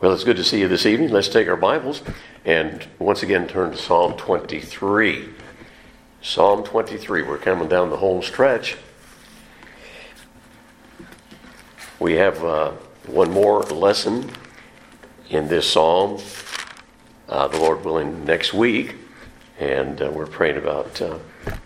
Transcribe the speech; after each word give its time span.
Well, 0.00 0.12
it's 0.12 0.22
good 0.22 0.36
to 0.36 0.44
see 0.44 0.60
you 0.60 0.68
this 0.68 0.86
evening. 0.86 1.10
Let's 1.10 1.26
take 1.26 1.48
our 1.48 1.56
Bibles 1.56 2.02
and 2.44 2.86
once 3.00 3.24
again 3.24 3.48
turn 3.48 3.72
to 3.72 3.76
Psalm 3.76 4.16
23. 4.16 5.28
Psalm 6.22 6.62
23. 6.62 7.22
We're 7.22 7.36
coming 7.36 7.66
down 7.66 7.90
the 7.90 7.96
home 7.96 8.22
stretch. 8.22 8.76
We 11.98 12.12
have 12.12 12.44
uh, 12.44 12.70
one 13.08 13.32
more 13.32 13.62
lesson 13.64 14.30
in 15.30 15.48
this 15.48 15.68
psalm, 15.68 16.22
uh, 17.28 17.48
the 17.48 17.58
Lord 17.58 17.84
willing, 17.84 18.24
next 18.24 18.54
week. 18.54 18.94
And 19.58 20.00
uh, 20.00 20.12
we're 20.12 20.26
praying 20.26 20.58
about, 20.58 21.02
uh, 21.02 21.18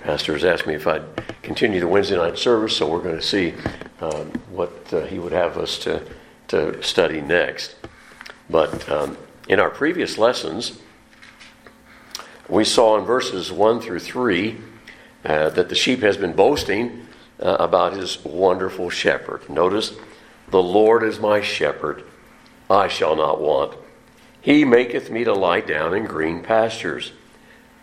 Pastor 0.05 0.33
has 0.33 0.43
asked 0.43 0.67
me 0.67 0.73
if 0.73 0.87
I'd 0.87 1.05
continue 1.43 1.81
the 1.81 1.87
Wednesday 1.87 2.17
night 2.17 2.39
service, 2.39 2.75
so 2.79 2.89
we're 2.89 3.03
going 3.03 3.17
to 3.17 3.21
see 3.21 3.53
um, 4.01 4.31
what 4.51 4.91
uh, 4.91 5.05
he 5.05 5.19
would 5.19 5.33
have 5.33 5.59
us 5.59 5.77
to, 5.81 6.03
to 6.49 6.83
study 6.83 7.21
next. 7.21 7.77
But 8.53 8.87
um, 8.91 9.17
in 9.49 9.59
our 9.59 9.71
previous 9.71 10.19
lessons, 10.19 10.79
we 12.51 12.65
saw 12.65 12.99
in 12.99 13.07
verses 13.07 13.51
1 13.51 13.81
through 13.81 14.01
3 14.01 14.59
uh, 15.25 15.49
that 15.51 15.71
the 15.71 15.75
sheep 15.75 16.03
has 16.03 16.19
been 16.19 16.35
boasting 16.35 17.07
uh, 17.41 17.57
about 17.59 17.95
his 17.95 18.23
wonderful 18.23 18.91
shepherd. 18.91 19.49
Notice, 19.49 19.95
the 20.51 20.63
Lord 20.63 21.03
is 21.03 21.19
my 21.19 21.41
shepherd, 21.41 22.05
I 22.69 22.89
shall 22.89 23.17
not 23.17 23.41
want. 23.41 23.75
He 24.43 24.67
maketh 24.67 25.11
me 25.11 25.25
to 25.25 25.33
lie 25.33 25.61
down 25.61 25.95
in 25.95 26.05
green 26.05 26.43
pastures. 26.43 27.13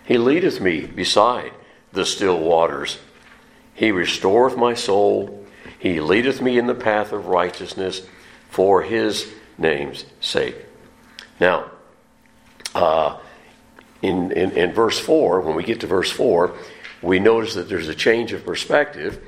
He 0.05 0.19
leadeth 0.19 0.61
me 0.61 0.85
beside 0.85 1.51
the 1.93 2.05
still 2.05 2.39
waters. 2.39 2.99
He 3.73 3.91
restoreth 3.91 4.55
my 4.55 4.75
soul. 4.75 5.47
He 5.79 5.99
leadeth 5.99 6.41
me 6.41 6.59
in 6.59 6.67
the 6.67 6.75
path 6.75 7.11
of 7.11 7.25
righteousness 7.25 8.03
for 8.51 8.83
his 8.83 9.33
name's 9.59 10.05
sake. 10.21 10.55
Now, 11.39 11.71
uh, 12.73 13.17
in, 14.01 14.31
in, 14.31 14.51
in 14.51 14.71
verse 14.71 14.99
4, 14.99 15.41
when 15.41 15.55
we 15.55 15.63
get 15.63 15.81
to 15.81 15.87
verse 15.87 16.11
4, 16.11 16.55
we 17.01 17.19
notice 17.19 17.53
that 17.53 17.69
there's 17.69 17.87
a 17.87 17.95
change 17.95 18.33
of 18.33 18.45
perspective. 18.45 19.21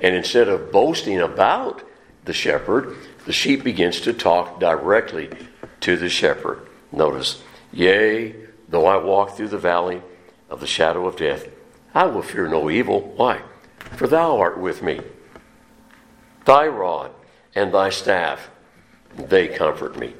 And 0.00 0.14
instead 0.14 0.48
of 0.48 0.70
boasting 0.72 1.20
about 1.20 1.82
the 2.24 2.32
shepherd, 2.32 2.96
the 3.24 3.32
sheep 3.32 3.64
begins 3.64 4.00
to 4.02 4.12
talk 4.12 4.60
directly 4.60 5.30
to 5.80 5.96
the 5.96 6.08
shepherd. 6.08 6.66
Notice, 6.92 7.42
Yea, 7.72 8.34
though 8.68 8.86
I 8.86 8.96
walk 8.96 9.36
through 9.36 9.48
the 9.48 9.58
valley 9.58 10.02
of 10.50 10.60
the 10.60 10.66
shadow 10.66 11.06
of 11.06 11.16
death, 11.16 11.48
I 11.94 12.06
will 12.06 12.22
fear 12.22 12.48
no 12.48 12.70
evil. 12.70 13.12
Why? 13.16 13.42
For 13.78 14.06
thou 14.06 14.38
art 14.38 14.58
with 14.58 14.82
me. 14.82 15.00
Thy 16.44 16.66
rod 16.66 17.10
and 17.54 17.72
thy 17.72 17.90
staff, 17.90 18.50
they 19.16 19.48
comfort 19.48 19.98
me. 19.98 20.14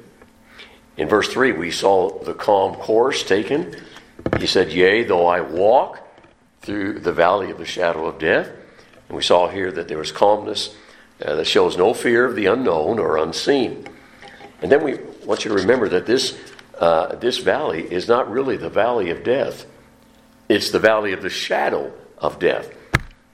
In 0.97 1.07
verse 1.07 1.31
3, 1.31 1.51
we 1.51 1.71
saw 1.71 2.23
the 2.23 2.33
calm 2.33 2.75
course 2.75 3.23
taken. 3.23 3.75
He 4.39 4.47
said, 4.47 4.71
Yea, 4.71 5.03
though 5.03 5.27
I 5.27 5.41
walk 5.41 6.01
through 6.61 6.99
the 6.99 7.13
valley 7.13 7.51
of 7.51 7.57
the 7.57 7.65
shadow 7.65 8.07
of 8.07 8.19
death. 8.19 8.49
And 9.07 9.15
we 9.15 9.23
saw 9.23 9.47
here 9.47 9.71
that 9.71 9.87
there 9.87 9.97
was 9.97 10.11
calmness 10.11 10.75
uh, 11.23 11.35
that 11.35 11.45
shows 11.45 11.77
no 11.77 11.93
fear 11.93 12.25
of 12.25 12.35
the 12.35 12.47
unknown 12.47 12.99
or 12.99 13.17
unseen. 13.17 13.87
And 14.61 14.71
then 14.71 14.83
we 14.83 14.95
want 15.23 15.45
you 15.45 15.49
to 15.49 15.57
remember 15.57 15.87
that 15.89 16.05
this, 16.05 16.37
uh, 16.79 17.15
this 17.15 17.37
valley 17.37 17.83
is 17.91 18.07
not 18.07 18.29
really 18.29 18.57
the 18.57 18.69
valley 18.69 19.11
of 19.11 19.23
death, 19.23 19.65
it's 20.49 20.71
the 20.71 20.79
valley 20.79 21.13
of 21.13 21.21
the 21.21 21.29
shadow 21.29 21.93
of 22.17 22.39
death. 22.39 22.73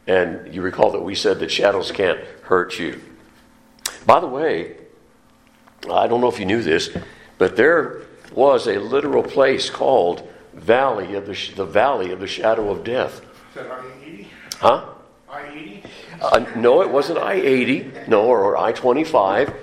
And 0.06 0.54
you 0.54 0.62
recall 0.62 0.92
that 0.92 1.02
we 1.02 1.16
said 1.16 1.40
that 1.40 1.50
shadows 1.50 1.92
can't 1.92 2.20
hurt 2.44 2.78
you. 2.78 3.02
By 4.06 4.20
the 4.20 4.28
way, 4.28 4.76
I 5.92 6.08
don't 6.08 6.22
know 6.22 6.30
if 6.30 6.40
you 6.40 6.46
knew 6.46 6.62
this, 6.62 6.96
but 7.38 7.56
there 7.56 8.02
was 8.34 8.68
a 8.68 8.80
literal 8.80 9.24
place 9.24 9.70
called 9.70 10.28
Valley 10.54 11.16
of 11.16 11.26
the, 11.26 11.52
the 11.56 11.66
Valley 11.66 12.12
of 12.12 12.20
the 12.20 12.28
Shadow 12.28 12.70
of 12.70 12.84
Death. 12.84 13.22
Is 13.22 13.56
that 13.56 13.72
I-80? 13.72 14.28
Huh? 14.60 14.86
I-80? 15.30 15.86
Uh, 16.22 16.46
no, 16.56 16.82
it 16.82 16.90
wasn't 16.90 17.20
I 17.20 17.34
80, 17.34 17.92
no, 18.08 18.24
or, 18.24 18.44
or 18.44 18.58
I 18.58 18.72
25. 18.72 19.54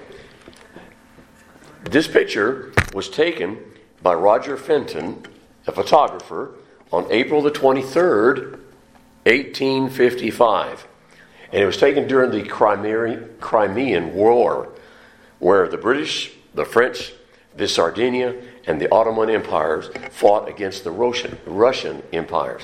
This 1.84 2.06
picture 2.06 2.72
was 2.92 3.08
taken 3.08 3.58
by 4.02 4.14
Roger 4.14 4.56
Fenton, 4.56 5.24
a 5.66 5.72
photographer, 5.72 6.54
on 6.92 7.06
April 7.10 7.40
the 7.40 7.50
23rd, 7.50 8.58
1855. 9.24 10.86
And 11.52 11.62
it 11.62 11.66
was 11.66 11.76
taken 11.76 12.06
during 12.06 12.30
the 12.30 12.42
Crimean, 12.42 13.30
Crimean 13.40 14.14
War, 14.14 14.72
where 15.40 15.66
the 15.66 15.76
British, 15.76 16.32
the 16.54 16.64
French, 16.64 17.12
the 17.56 17.66
Sardinia, 17.66 18.40
and 18.66 18.80
the 18.80 18.92
Ottoman 18.92 19.28
empires 19.28 19.90
fought 20.10 20.48
against 20.48 20.84
the 20.84 20.90
Russian, 20.90 21.38
Russian 21.44 22.02
empires. 22.12 22.62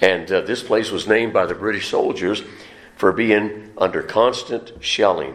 And 0.00 0.30
uh, 0.32 0.40
this 0.40 0.62
place 0.62 0.90
was 0.90 1.06
named 1.06 1.32
by 1.32 1.46
the 1.46 1.54
British 1.54 1.88
soldiers 1.88 2.42
for 2.96 3.12
being 3.12 3.70
under 3.78 4.02
constant 4.02 4.72
shelling. 4.80 5.34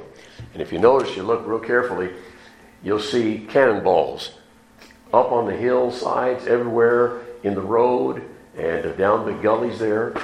And 0.53 0.61
if 0.61 0.73
you 0.73 0.79
notice, 0.79 1.15
you 1.15 1.23
look 1.23 1.47
real 1.47 1.59
carefully, 1.59 2.09
you'll 2.83 2.99
see 2.99 3.45
cannonballs 3.49 4.31
up 5.13 5.31
on 5.31 5.45
the 5.45 5.55
hillsides, 5.55 6.47
everywhere 6.47 7.21
in 7.43 7.55
the 7.55 7.61
road, 7.61 8.23
and 8.57 8.85
uh, 8.85 8.91
down 8.93 9.25
the 9.25 9.33
gullies 9.33 9.79
there. 9.79 10.15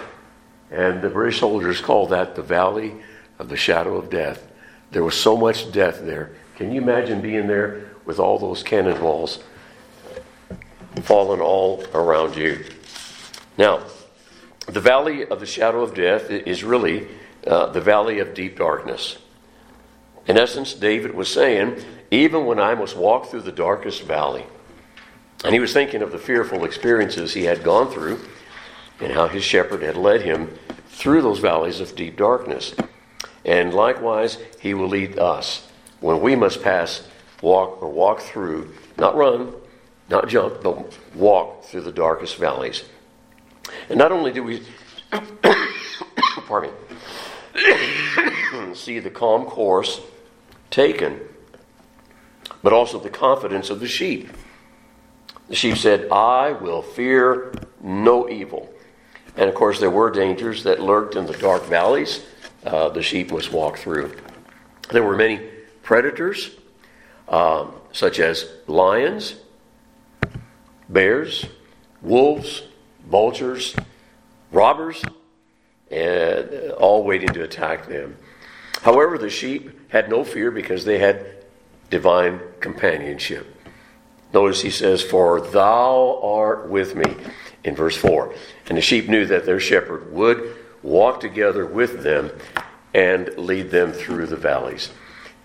And 0.72 1.02
the 1.02 1.10
British 1.10 1.40
soldiers 1.40 1.82
called 1.82 2.10
that 2.10 2.36
the 2.36 2.42
Valley 2.42 2.96
of 3.40 3.50
the 3.50 3.58
Shadow 3.58 3.96
of 3.96 4.10
Death. 4.10 4.51
There 4.92 5.04
was 5.04 5.16
so 5.16 5.38
much 5.38 5.72
death 5.72 6.02
there. 6.04 6.32
Can 6.58 6.72
you 6.72 6.82
imagine 6.82 7.22
being 7.22 7.48
there 7.48 7.92
with 8.06 8.20
all 8.20 8.38
those 8.38 8.62
cannonballs 8.62 9.40
falling 11.04 11.42
all 11.42 11.84
around 11.94 12.36
you? 12.36 12.66
Now, 13.58 13.84
the 14.68 14.82
Valley 14.82 15.26
of 15.26 15.40
the 15.40 15.46
Shadow 15.46 15.82
of 15.82 15.96
Death 15.96 16.30
is 16.30 16.64
really 16.64 17.08
uh, 17.48 17.68
the 17.68 17.82
Valley 17.82 18.20
of 18.20 18.34
Deep 18.34 18.58
Darkness. 18.58 19.18
In 20.28 20.38
essence, 20.38 20.74
David 20.74 21.16
was 21.16 21.34
saying, 21.34 21.84
even 22.12 22.46
when 22.46 22.60
I 22.60 22.76
must 22.76 22.96
walk 22.96 23.28
through 23.28 23.42
the 23.42 23.52
darkest 23.52 24.04
valley, 24.04 24.46
and 25.44 25.54
he 25.54 25.60
was 25.60 25.74
thinking 25.74 26.02
of 26.02 26.12
the 26.12 26.20
fearful 26.20 26.66
experiences 26.66 27.34
he 27.34 27.46
had 27.46 27.64
gone 27.64 27.90
through 27.92 28.20
and 29.00 29.12
how 29.12 29.28
his 29.28 29.44
shepherd 29.44 29.82
had 29.82 29.98
led 29.98 30.22
him 30.22 30.56
through 30.88 31.22
those 31.24 31.40
valleys 31.40 31.80
of 31.80 31.96
deep 31.96 32.18
darkness. 32.18 32.76
And 33.46 33.74
likewise, 33.74 34.38
he 34.60 34.74
will 34.74 34.88
lead 34.88 35.18
us 35.18 35.68
when 36.00 36.22
we 36.22 36.36
must 36.36 36.62
pass, 36.62 37.08
walk, 37.42 37.82
or 37.82 37.90
walk 37.90 38.22
through, 38.22 38.74
not 38.98 39.16
run, 39.16 39.54
not 40.10 40.28
jump, 40.28 40.62
but 40.62 40.98
walk 41.16 41.64
through 41.64 41.82
the 41.82 41.92
darkest 41.92 42.38
valleys. 42.38 42.84
And 43.90 43.98
not 43.98 44.12
only 44.12 44.32
do 44.32 44.44
we, 44.44 44.64
pardon 46.48 46.72
me, 47.56 48.74
see 48.76 49.00
the 49.00 49.10
calm 49.10 49.46
course 49.46 50.02
taken, 50.70 51.20
but 52.64 52.74
also 52.74 53.00
the 53.00 53.10
confidence 53.10 53.70
of 53.70 53.80
the 53.80 53.88
sheep. 53.88 54.30
The 55.48 55.56
sheep 55.56 55.78
said, 55.78 56.10
I 56.12 56.52
will 56.52 56.82
fear 56.82 57.54
no 57.82 58.30
evil. 58.30 58.72
And 59.36 59.50
of 59.50 59.56
course, 59.56 59.80
there 59.80 59.90
were 59.90 60.12
dangers 60.12 60.64
that 60.64 60.80
lurked 60.80 61.16
in 61.16 61.26
the 61.26 61.34
dark 61.34 61.66
valleys 61.66 62.26
uh, 62.66 62.90
the 62.90 63.02
sheep 63.02 63.32
must 63.32 63.52
walk 63.52 63.78
through. 63.78 64.16
There 64.92 65.04
were 65.04 65.16
many 65.16 65.42
predators, 65.84 66.52
um, 67.28 67.74
such 67.92 68.20
as 68.20 68.50
lions, 68.68 69.36
bears, 70.90 71.46
wolves, 72.02 72.64
vultures, 73.08 73.76
robbers, 74.52 75.02
and 75.90 76.72
all 76.72 77.04
waiting 77.04 77.30
to 77.30 77.44
attack 77.44 77.88
them. 77.88 78.18
However, 78.82 79.18
the 79.18 79.30
sheep 79.30 79.92
had 79.92 80.10
no 80.10 80.24
fear 80.24 80.52
because 80.52 80.86
they 80.86 81.00
had 81.00 81.26
divine 81.90 82.40
companionship. 82.60 83.48
Notice 84.34 84.62
he 84.62 84.70
says, 84.70 85.04
For 85.04 85.42
thou 85.42 86.20
art 86.24 86.70
with 86.70 86.96
me, 86.96 87.16
in 87.64 87.76
verse 87.76 87.96
4. 87.98 88.34
And 88.68 88.78
the 88.78 88.82
sheep 88.82 89.08
knew 89.08 89.26
that 89.26 89.46
their 89.46 89.60
shepherd 89.60 90.12
would 90.12 90.56
walk 90.84 91.20
together 91.20 91.66
with 91.66 92.04
them 92.04 92.32
and 92.94 93.36
lead 93.38 93.72
them 93.72 93.92
through 93.92 94.28
the 94.28 94.36
valleys. 94.36 94.92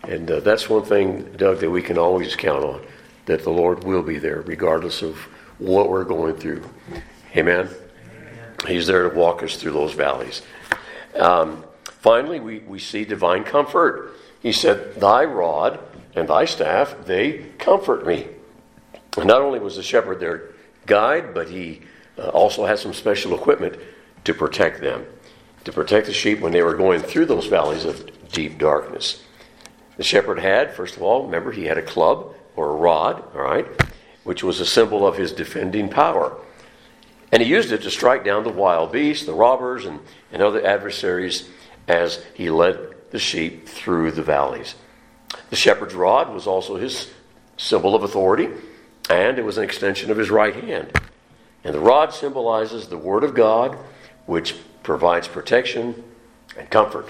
And 0.02 0.30
uh, 0.30 0.40
that's 0.40 0.68
one 0.68 0.84
thing, 0.84 1.32
Doug, 1.36 1.58
that 1.60 1.70
we 1.70 1.82
can 1.82 1.98
always 1.98 2.36
count 2.36 2.64
on 2.64 2.86
that 3.26 3.42
the 3.42 3.50
Lord 3.50 3.84
will 3.84 4.02
be 4.02 4.18
there 4.18 4.42
regardless 4.42 5.02
of 5.02 5.16
what 5.58 5.88
we're 5.88 6.04
going 6.04 6.36
through. 6.36 6.68
Amen? 7.36 7.68
He's 8.66 8.86
there 8.86 9.08
to 9.08 9.14
walk 9.14 9.42
us 9.42 9.56
through 9.56 9.72
those 9.72 9.92
valleys. 9.92 10.42
Um, 11.14 11.64
finally, 11.84 12.40
we, 12.40 12.60
we 12.60 12.78
see 12.78 13.04
divine 13.04 13.44
comfort. 13.44 14.12
He 14.40 14.52
said, 14.52 14.94
Thy 14.96 15.24
rod 15.24 15.80
and 16.14 16.28
thy 16.28 16.44
staff, 16.44 16.96
they 17.04 17.46
comfort 17.58 18.06
me. 18.06 18.28
And 19.16 19.26
not 19.26 19.42
only 19.42 19.58
was 19.58 19.76
the 19.76 19.82
shepherd 19.82 20.20
their 20.20 20.50
guide, 20.86 21.34
but 21.34 21.48
he 21.48 21.82
uh, 22.18 22.28
also 22.28 22.64
had 22.64 22.78
some 22.78 22.94
special 22.94 23.34
equipment 23.34 23.76
to 24.24 24.34
protect 24.34 24.80
them, 24.80 25.04
to 25.66 25.72
protect 25.72 26.06
the 26.06 26.12
sheep 26.12 26.40
when 26.40 26.52
they 26.52 26.62
were 26.62 26.76
going 26.76 27.00
through 27.00 27.26
those 27.26 27.46
valleys 27.46 27.84
of 27.84 28.08
deep 28.30 28.56
darkness. 28.56 29.22
The 29.96 30.04
shepherd 30.04 30.38
had, 30.38 30.72
first 30.72 30.96
of 30.96 31.02
all, 31.02 31.24
remember, 31.24 31.50
he 31.50 31.64
had 31.64 31.76
a 31.76 31.82
club 31.82 32.34
or 32.54 32.70
a 32.70 32.76
rod, 32.76 33.22
all 33.34 33.42
right, 33.42 33.66
which 34.22 34.44
was 34.44 34.60
a 34.60 34.66
symbol 34.66 35.04
of 35.04 35.16
his 35.16 35.32
defending 35.32 35.88
power. 35.88 36.38
And 37.32 37.42
he 37.42 37.48
used 37.48 37.72
it 37.72 37.82
to 37.82 37.90
strike 37.90 38.24
down 38.24 38.44
the 38.44 38.50
wild 38.50 38.92
beasts, 38.92 39.26
the 39.26 39.34
robbers, 39.34 39.86
and, 39.86 39.98
and 40.30 40.40
other 40.40 40.64
adversaries 40.64 41.48
as 41.88 42.24
he 42.34 42.48
led 42.48 42.94
the 43.10 43.18
sheep 43.18 43.66
through 43.66 44.12
the 44.12 44.22
valleys. 44.22 44.76
The 45.50 45.56
shepherd's 45.56 45.94
rod 45.94 46.32
was 46.32 46.46
also 46.46 46.76
his 46.76 47.10
symbol 47.56 47.96
of 47.96 48.04
authority, 48.04 48.50
and 49.10 49.36
it 49.36 49.44
was 49.44 49.58
an 49.58 49.64
extension 49.64 50.12
of 50.12 50.16
his 50.16 50.30
right 50.30 50.54
hand. 50.54 50.92
And 51.64 51.74
the 51.74 51.80
rod 51.80 52.14
symbolizes 52.14 52.86
the 52.86 52.96
Word 52.96 53.24
of 53.24 53.34
God, 53.34 53.76
which 54.26 54.54
provides 54.86 55.26
protection 55.26 56.00
and 56.56 56.70
comfort. 56.70 57.08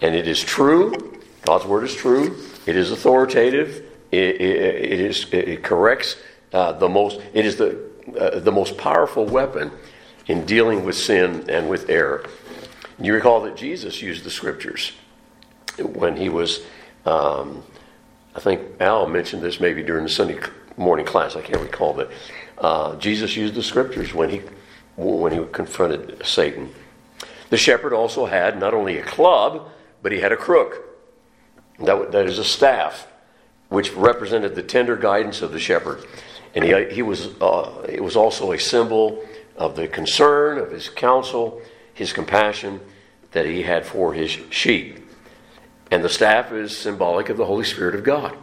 And 0.00 0.14
it 0.14 0.26
is 0.26 0.42
true, 0.42 1.20
God's 1.42 1.66
Word 1.66 1.84
is 1.84 1.94
true, 1.94 2.42
it 2.64 2.76
is 2.76 2.90
authoritative, 2.90 3.84
it, 4.10 4.40
it, 4.40 4.40
it, 4.40 5.00
is, 5.00 5.26
it 5.30 5.62
corrects 5.62 6.16
uh, 6.54 6.72
the 6.72 6.88
most, 6.88 7.20
it 7.34 7.44
is 7.44 7.56
the, 7.56 7.78
uh, 8.18 8.40
the 8.40 8.50
most 8.50 8.78
powerful 8.78 9.26
weapon 9.26 9.70
in 10.28 10.46
dealing 10.46 10.82
with 10.82 10.96
sin 10.96 11.44
and 11.50 11.68
with 11.68 11.90
error. 11.90 12.24
You 12.98 13.12
recall 13.12 13.42
that 13.42 13.54
Jesus 13.54 14.00
used 14.00 14.24
the 14.24 14.30
scriptures 14.30 14.92
when 15.78 16.16
he 16.16 16.30
was, 16.30 16.62
um, 17.04 17.62
I 18.34 18.40
think 18.40 18.62
Al 18.80 19.06
mentioned 19.06 19.42
this 19.42 19.60
maybe 19.60 19.82
during 19.82 20.04
the 20.04 20.10
Sunday 20.10 20.40
morning 20.78 21.04
class, 21.04 21.36
I 21.36 21.42
can't 21.42 21.60
recall, 21.60 21.92
but 21.92 22.10
uh, 22.56 22.96
Jesus 22.96 23.36
used 23.36 23.54
the 23.54 23.62
scriptures 23.62 24.14
when 24.14 24.30
he, 24.30 24.40
when 24.98 25.32
he 25.32 25.44
confronted 25.52 26.20
Satan. 26.26 26.74
The 27.50 27.56
shepherd 27.56 27.92
also 27.92 28.26
had 28.26 28.58
not 28.58 28.74
only 28.74 28.98
a 28.98 29.02
club, 29.02 29.70
but 30.02 30.12
he 30.12 30.18
had 30.18 30.32
a 30.32 30.36
crook. 30.36 30.84
That, 31.78 32.10
that 32.10 32.26
is 32.26 32.38
a 32.38 32.44
staff, 32.44 33.06
which 33.68 33.92
represented 33.94 34.54
the 34.54 34.62
tender 34.62 34.96
guidance 34.96 35.40
of 35.40 35.52
the 35.52 35.60
shepherd. 35.60 36.04
And 36.54 36.64
he, 36.64 36.94
he 36.94 37.02
was, 37.02 37.28
uh, 37.40 37.86
it 37.88 38.02
was 38.02 38.16
also 38.16 38.52
a 38.52 38.58
symbol 38.58 39.24
of 39.56 39.76
the 39.76 39.86
concern, 39.86 40.58
of 40.58 40.72
his 40.72 40.88
counsel, 40.88 41.62
his 41.94 42.12
compassion 42.12 42.80
that 43.30 43.46
he 43.46 43.62
had 43.62 43.86
for 43.86 44.12
his 44.12 44.30
sheep. 44.50 44.98
And 45.90 46.02
the 46.02 46.08
staff 46.08 46.52
is 46.52 46.76
symbolic 46.76 47.28
of 47.28 47.36
the 47.36 47.46
Holy 47.46 47.64
Spirit 47.64 47.94
of 47.94 48.02
God 48.02 48.36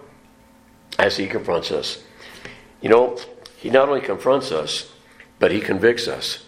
as 0.98 1.18
he 1.18 1.28
confronts 1.28 1.72
us. 1.72 2.02
You 2.82 2.90
know, 2.90 3.18
he 3.58 3.70
not 3.70 3.90
only 3.90 4.02
confronts 4.02 4.52
us, 4.52 4.92
but 5.38 5.52
he 5.52 5.60
convicts 5.60 6.08
us. 6.08 6.45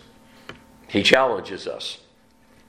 He 0.98 1.04
challenges 1.04 1.68
us. 1.68 2.00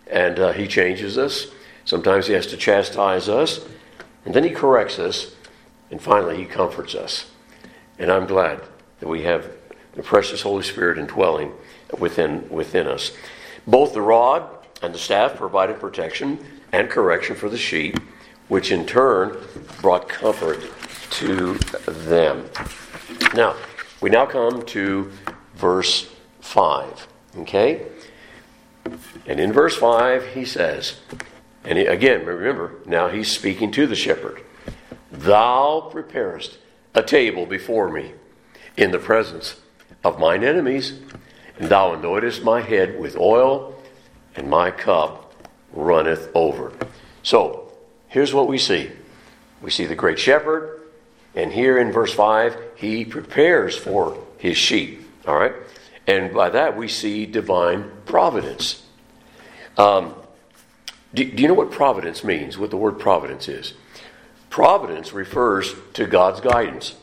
And 0.06 0.38
uh, 0.38 0.52
he 0.52 0.69
changes 0.69 1.16
us. 1.16 1.46
Sometimes 1.86 2.26
he 2.26 2.34
has 2.34 2.46
to 2.48 2.58
chastise 2.58 3.26
us. 3.26 3.64
And 4.26 4.34
then 4.34 4.44
he 4.44 4.50
corrects 4.50 4.98
us. 4.98 5.34
And 5.90 5.98
finally, 5.98 6.36
he 6.36 6.44
comforts 6.44 6.94
us. 6.94 7.30
And 7.98 8.12
I'm 8.12 8.26
glad 8.26 8.60
that 9.00 9.08
we 9.08 9.22
have 9.22 9.50
the 9.94 10.02
precious 10.02 10.42
Holy 10.42 10.62
Spirit 10.62 10.98
indwelling 10.98 11.52
within, 11.98 12.46
within 12.50 12.86
us. 12.86 13.12
Both 13.66 13.94
the 13.94 14.02
rod 14.02 14.46
and 14.82 14.92
the 14.92 14.98
staff 14.98 15.36
provided 15.36 15.80
protection 15.80 16.38
and 16.70 16.90
correction 16.90 17.34
for 17.34 17.48
the 17.48 17.56
sheep, 17.56 17.98
which 18.48 18.70
in 18.70 18.84
turn 18.84 19.38
brought 19.80 20.06
comfort 20.06 20.60
to 21.12 21.54
them. 21.86 22.44
Now, 23.34 23.56
we 24.02 24.10
now 24.10 24.26
come 24.26 24.66
to 24.66 25.10
verse 25.54 26.10
5. 26.42 27.08
Okay? 27.38 27.86
And 29.26 29.40
in 29.40 29.52
verse 29.52 29.76
5, 29.76 30.35
he 30.35 30.44
says, 30.44 31.00
and 31.64 31.79
he, 31.79 31.87
again, 31.87 32.25
remember, 32.25 32.76
now 32.87 33.08
he's 33.08 33.31
speaking 33.31 33.70
to 33.73 33.87
the 33.87 33.96
shepherd 33.96 34.43
Thou 35.11 35.88
preparest 35.90 36.58
a 36.94 37.02
table 37.02 37.46
before 37.46 37.90
me 37.90 38.12
in 38.76 38.90
the 38.90 38.99
presence 38.99 39.61
of 40.05 40.19
mine 40.19 40.44
enemies, 40.44 41.00
and 41.58 41.69
thou 41.69 41.94
anointest 41.94 42.43
my 42.44 42.61
head 42.61 42.99
with 42.99 43.17
oil, 43.17 43.75
and 44.37 44.49
my 44.49 44.70
cup 44.70 45.35
runneth 45.73 46.31
over. 46.35 46.73
So, 47.23 47.73
here's 48.08 48.32
what 48.32 48.49
we 48.49 48.58
see 48.58 48.90
we 49.61 49.70
see 49.70 49.87
the 49.87 49.94
great 49.94 50.19
shepherd, 50.19 50.82
and 51.35 51.52
here 51.52 51.79
in 51.79 51.93
verse 51.93 52.12
5, 52.12 52.56
he 52.76 53.05
prepares 53.05 53.76
for 53.76 54.19
his 54.38 54.56
sheep. 54.56 55.08
All 55.26 55.37
right? 55.37 55.52
And 56.06 56.32
by 56.32 56.49
that, 56.50 56.76
we 56.76 56.88
see 56.88 57.26
divine 57.26 57.90
providence. 58.08 58.82
Um, 59.76 60.14
do, 61.14 61.25
do 61.25 61.43
you 61.43 61.49
know 61.49 61.55
what 61.55 61.70
providence 61.70 62.25
means? 62.25 62.58
What 62.58 62.70
the 62.70 62.76
word 62.76 62.99
providence 62.99 63.49
is? 63.49 63.75
Providence 64.50 65.12
refers 65.12 65.75
to 65.94 66.06
God's 66.06 66.40
guidance. 66.40 66.96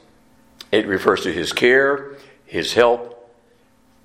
It 0.71 0.87
refers 0.87 1.21
to 1.23 1.31
His 1.31 1.53
care, 1.53 2.15
His 2.45 2.73
help, 2.73 3.33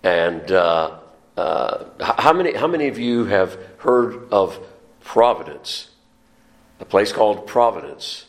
and 0.03 0.51
uh, 0.51 0.99
uh, 1.37 1.85
how 2.01 2.33
many 2.33 2.55
how 2.55 2.67
many 2.67 2.89
of 2.89 2.99
you 2.99 3.25
have 3.25 3.59
heard 3.79 4.31
of 4.31 4.59
Providence? 5.03 5.91
A 6.79 6.85
place 6.85 7.13
called 7.13 7.47
Providence. 7.47 8.27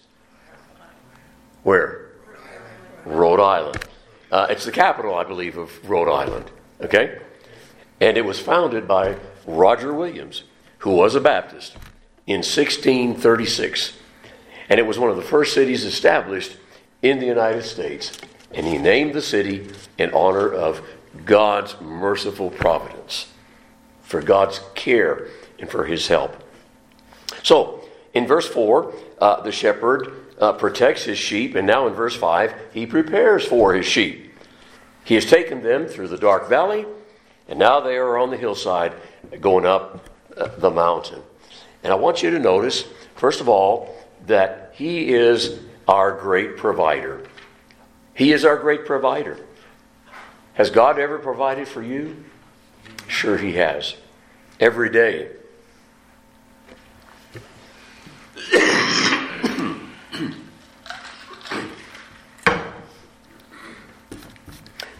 Where? 1.63 2.09
Rhode 3.05 3.39
Island. 3.39 3.77
Uh, 4.31 4.47
it's 4.49 4.65
the 4.65 4.71
capital, 4.71 5.13
I 5.15 5.23
believe, 5.23 5.57
of 5.57 5.89
Rhode 5.89 6.11
Island. 6.11 6.49
Okay, 6.81 7.19
and 8.01 8.17
it 8.17 8.25
was 8.25 8.39
founded 8.39 8.85
by 8.85 9.15
Roger 9.47 9.93
Williams, 9.93 10.43
who 10.79 10.91
was 10.91 11.15
a 11.15 11.21
Baptist, 11.21 11.77
in 12.27 12.39
1636, 12.39 13.97
and 14.67 14.79
it 14.79 14.83
was 14.83 14.99
one 14.99 15.09
of 15.09 15.15
the 15.15 15.21
first 15.21 15.53
cities 15.53 15.85
established 15.85 16.57
in 17.01 17.19
the 17.19 17.25
United 17.25 17.63
States 17.63 18.17
and 18.53 18.65
he 18.65 18.77
named 18.77 19.13
the 19.13 19.21
city 19.21 19.67
in 19.97 20.13
honor 20.13 20.51
of 20.51 20.81
God's 21.25 21.79
merciful 21.81 22.49
providence, 22.49 23.31
for 24.01 24.21
God's 24.21 24.61
care 24.75 25.27
and 25.59 25.69
for 25.69 25.85
his 25.85 26.07
help. 26.07 26.35
So, 27.43 27.83
in 28.13 28.27
verse 28.27 28.47
4, 28.47 28.93
uh, 29.19 29.41
the 29.41 29.51
shepherd 29.51 30.13
uh, 30.39 30.53
protects 30.53 31.03
his 31.03 31.17
sheep, 31.17 31.55
and 31.55 31.65
now 31.65 31.87
in 31.87 31.93
verse 31.93 32.15
5, 32.15 32.53
he 32.73 32.85
prepares 32.85 33.45
for 33.45 33.73
his 33.73 33.85
sheep. 33.85 34.33
He 35.03 35.15
has 35.15 35.25
taken 35.25 35.63
them 35.63 35.87
through 35.87 36.09
the 36.09 36.17
dark 36.17 36.49
valley, 36.49 36.85
and 37.47 37.59
now 37.59 37.79
they 37.79 37.97
are 37.97 38.17
on 38.17 38.29
the 38.29 38.37
hillside 38.37 38.93
going 39.39 39.65
up 39.65 40.07
uh, 40.37 40.47
the 40.57 40.71
mountain. 40.71 41.21
And 41.83 41.91
I 41.91 41.95
want 41.95 42.23
you 42.23 42.31
to 42.31 42.39
notice, 42.39 42.85
first 43.15 43.41
of 43.41 43.49
all, 43.49 43.95
that 44.27 44.71
he 44.75 45.13
is 45.13 45.59
our 45.87 46.11
great 46.19 46.57
provider. 46.57 47.25
He 48.13 48.31
is 48.31 48.45
our 48.45 48.57
great 48.57 48.85
provider. 48.85 49.37
Has 50.53 50.69
God 50.69 50.99
ever 50.99 51.17
provided 51.17 51.67
for 51.67 51.81
you? 51.81 52.23
Sure, 53.07 53.37
He 53.37 53.53
has. 53.53 53.95
Every 54.59 54.89
day. 54.89 55.31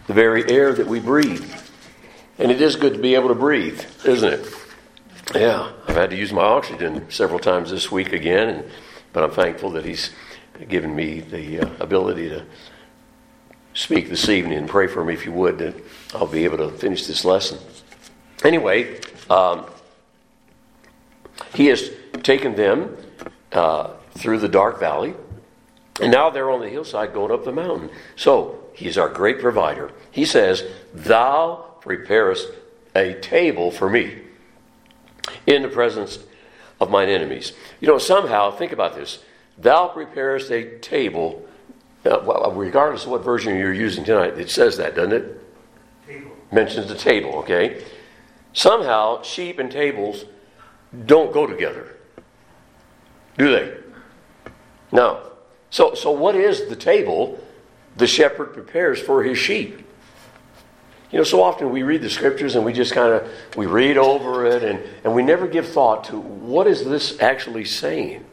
the 0.08 0.14
very 0.14 0.50
air 0.50 0.74
that 0.74 0.88
we 0.88 1.00
breathe. 1.00 1.51
And 2.42 2.52
it 2.52 2.60
is 2.60 2.76
good 2.76 2.96
to 2.96 3.00
be 3.00 3.14
able 3.14 3.28
to 3.28 3.36
breathe, 3.36 3.86
isn't 4.04 4.34
it? 4.34 4.48
Yeah, 5.36 5.72
I've 5.88 5.96
had 5.96 6.10
to 6.10 6.16
use 6.16 6.34
my 6.34 6.42
oxygen 6.42 7.06
several 7.12 7.38
times 7.38 7.70
this 7.70 7.92
week 7.92 8.14
again, 8.14 8.50
and, 8.50 8.72
but 9.14 9.24
I'm 9.24 9.30
thankful 9.30 9.70
that 9.74 9.86
He's 9.86 10.10
given 10.68 10.96
me 10.96 11.20
the 11.20 11.60
uh, 11.60 11.70
ability 11.80 12.30
to 12.30 12.44
speak 13.76 14.10
this 14.10 14.28
evening 14.28 14.58
and 14.58 14.68
pray 14.68 14.88
for 14.88 15.06
me 15.06 15.14
if 15.14 15.24
you 15.24 15.32
would 15.32 15.60
that 15.60 15.76
I'll 16.16 16.26
be 16.26 16.44
able 16.44 16.58
to 16.58 16.72
finish 16.72 17.06
this 17.06 17.24
lesson. 17.24 17.60
Anyway, 18.44 19.00
um, 19.30 19.68
he 21.54 21.68
has 21.68 21.92
taken 22.24 22.56
them 22.56 22.98
uh, 23.52 23.92
through 24.18 24.40
the 24.40 24.50
dark 24.50 24.80
valley, 24.80 25.14
and 26.02 26.12
now 26.12 26.32
they're 26.32 26.50
on 26.50 26.62
the 26.62 26.70
hillside 26.70 27.14
going 27.14 27.32
up 27.32 27.46
the 27.46 27.52
mountain. 27.52 27.92
So 28.16 28.64
he's 28.74 28.98
our 28.98 29.10
great 29.10 29.40
provider. 29.40 29.92
He 30.10 30.26
says, 30.26 30.64
Thou 30.92 31.68
preparest 31.82 32.48
a 32.96 33.14
table 33.16 33.72
for 33.72 33.90
me 33.90 34.20
in 35.46 35.62
the 35.62 35.68
presence 35.68 36.20
of 36.80 36.90
mine 36.90 37.10
enemies. 37.10 37.54
You 37.80 37.88
know, 37.88 37.98
somehow, 37.98 38.52
think 38.52 38.72
about 38.72 38.96
this. 38.96 39.20
Thou 39.58 39.88
preparest 39.88 40.52
a 40.52 40.80
table 40.80 41.46
uh, 42.06 42.52
regardless 42.54 43.06
of 43.06 43.12
what 43.12 43.24
version 43.24 43.58
you're 43.58 43.74
using 43.74 44.04
tonight, 44.04 44.38
it 44.40 44.50
says 44.50 44.78
that, 44.78 44.96
doesn't 44.96 45.14
it? 45.14 45.42
Table. 46.08 46.32
Mentions 46.52 46.88
the 46.88 46.96
table, 46.96 47.30
okay? 47.36 47.84
Somehow, 48.54 49.22
sheep 49.22 49.60
and 49.60 49.72
tables 49.72 50.26
don't 51.06 51.32
go 51.32 51.46
together. 51.46 51.96
Do 53.38 53.52
they? 53.52 53.78
No. 54.92 55.22
So, 55.70 55.94
so 55.94 56.12
what 56.12 56.36
is 56.36 56.68
the 56.68 56.76
table 56.76 57.40
the 57.96 58.08
shepherd 58.08 58.54
prepares 58.54 59.00
for 59.00 59.24
his 59.24 59.38
sheep? 59.38 59.86
You 61.12 61.18
know, 61.18 61.24
so 61.24 61.44
often 61.44 61.72
we 61.72 61.84
read 61.84 62.02
the 62.02 62.10
scriptures 62.10 62.56
and 62.56 62.64
we 62.64 62.72
just 62.72 62.94
kind 62.94 63.14
of 63.14 63.30
we 63.58 63.66
read 63.66 63.98
over 63.98 64.46
it 64.46 64.64
and, 64.64 64.82
and 65.04 65.14
we 65.14 65.24
never 65.24 65.48
give 65.48 65.68
thought 65.68 66.06
to 66.06 66.18
what 66.18 66.68
is 66.68 66.86
this 66.86 67.20
actually 67.20 67.66
saying? 67.66 68.26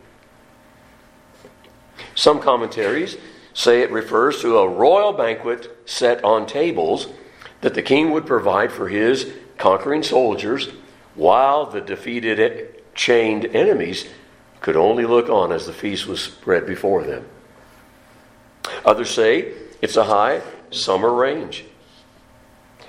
Some 2.14 2.40
commentaries 2.40 3.16
say 3.52 3.82
it 3.82 3.90
refers 3.90 4.40
to 4.42 4.58
a 4.58 4.68
royal 4.68 5.12
banquet 5.12 5.76
set 5.86 6.22
on 6.22 6.46
tables 6.46 7.08
that 7.60 7.74
the 7.74 7.82
king 7.82 8.12
would 8.12 8.26
provide 8.26 8.70
for 8.70 8.88
his 8.88 9.32
conquering 9.56 10.04
soldiers 10.04 10.68
while 11.16 11.66
the 11.66 11.80
defeated 11.80 12.80
chained 12.94 13.44
enemies 13.46 14.06
could 14.60 14.76
only 14.76 15.04
look 15.04 15.28
on 15.28 15.50
as 15.50 15.66
the 15.66 15.72
feast 15.72 16.06
was 16.06 16.20
spread 16.20 16.66
before 16.66 17.02
them. 17.02 17.26
Others 18.84 19.10
say 19.10 19.52
it's 19.82 19.96
a 19.96 20.04
high 20.04 20.42
summer 20.70 21.12
range, 21.12 21.64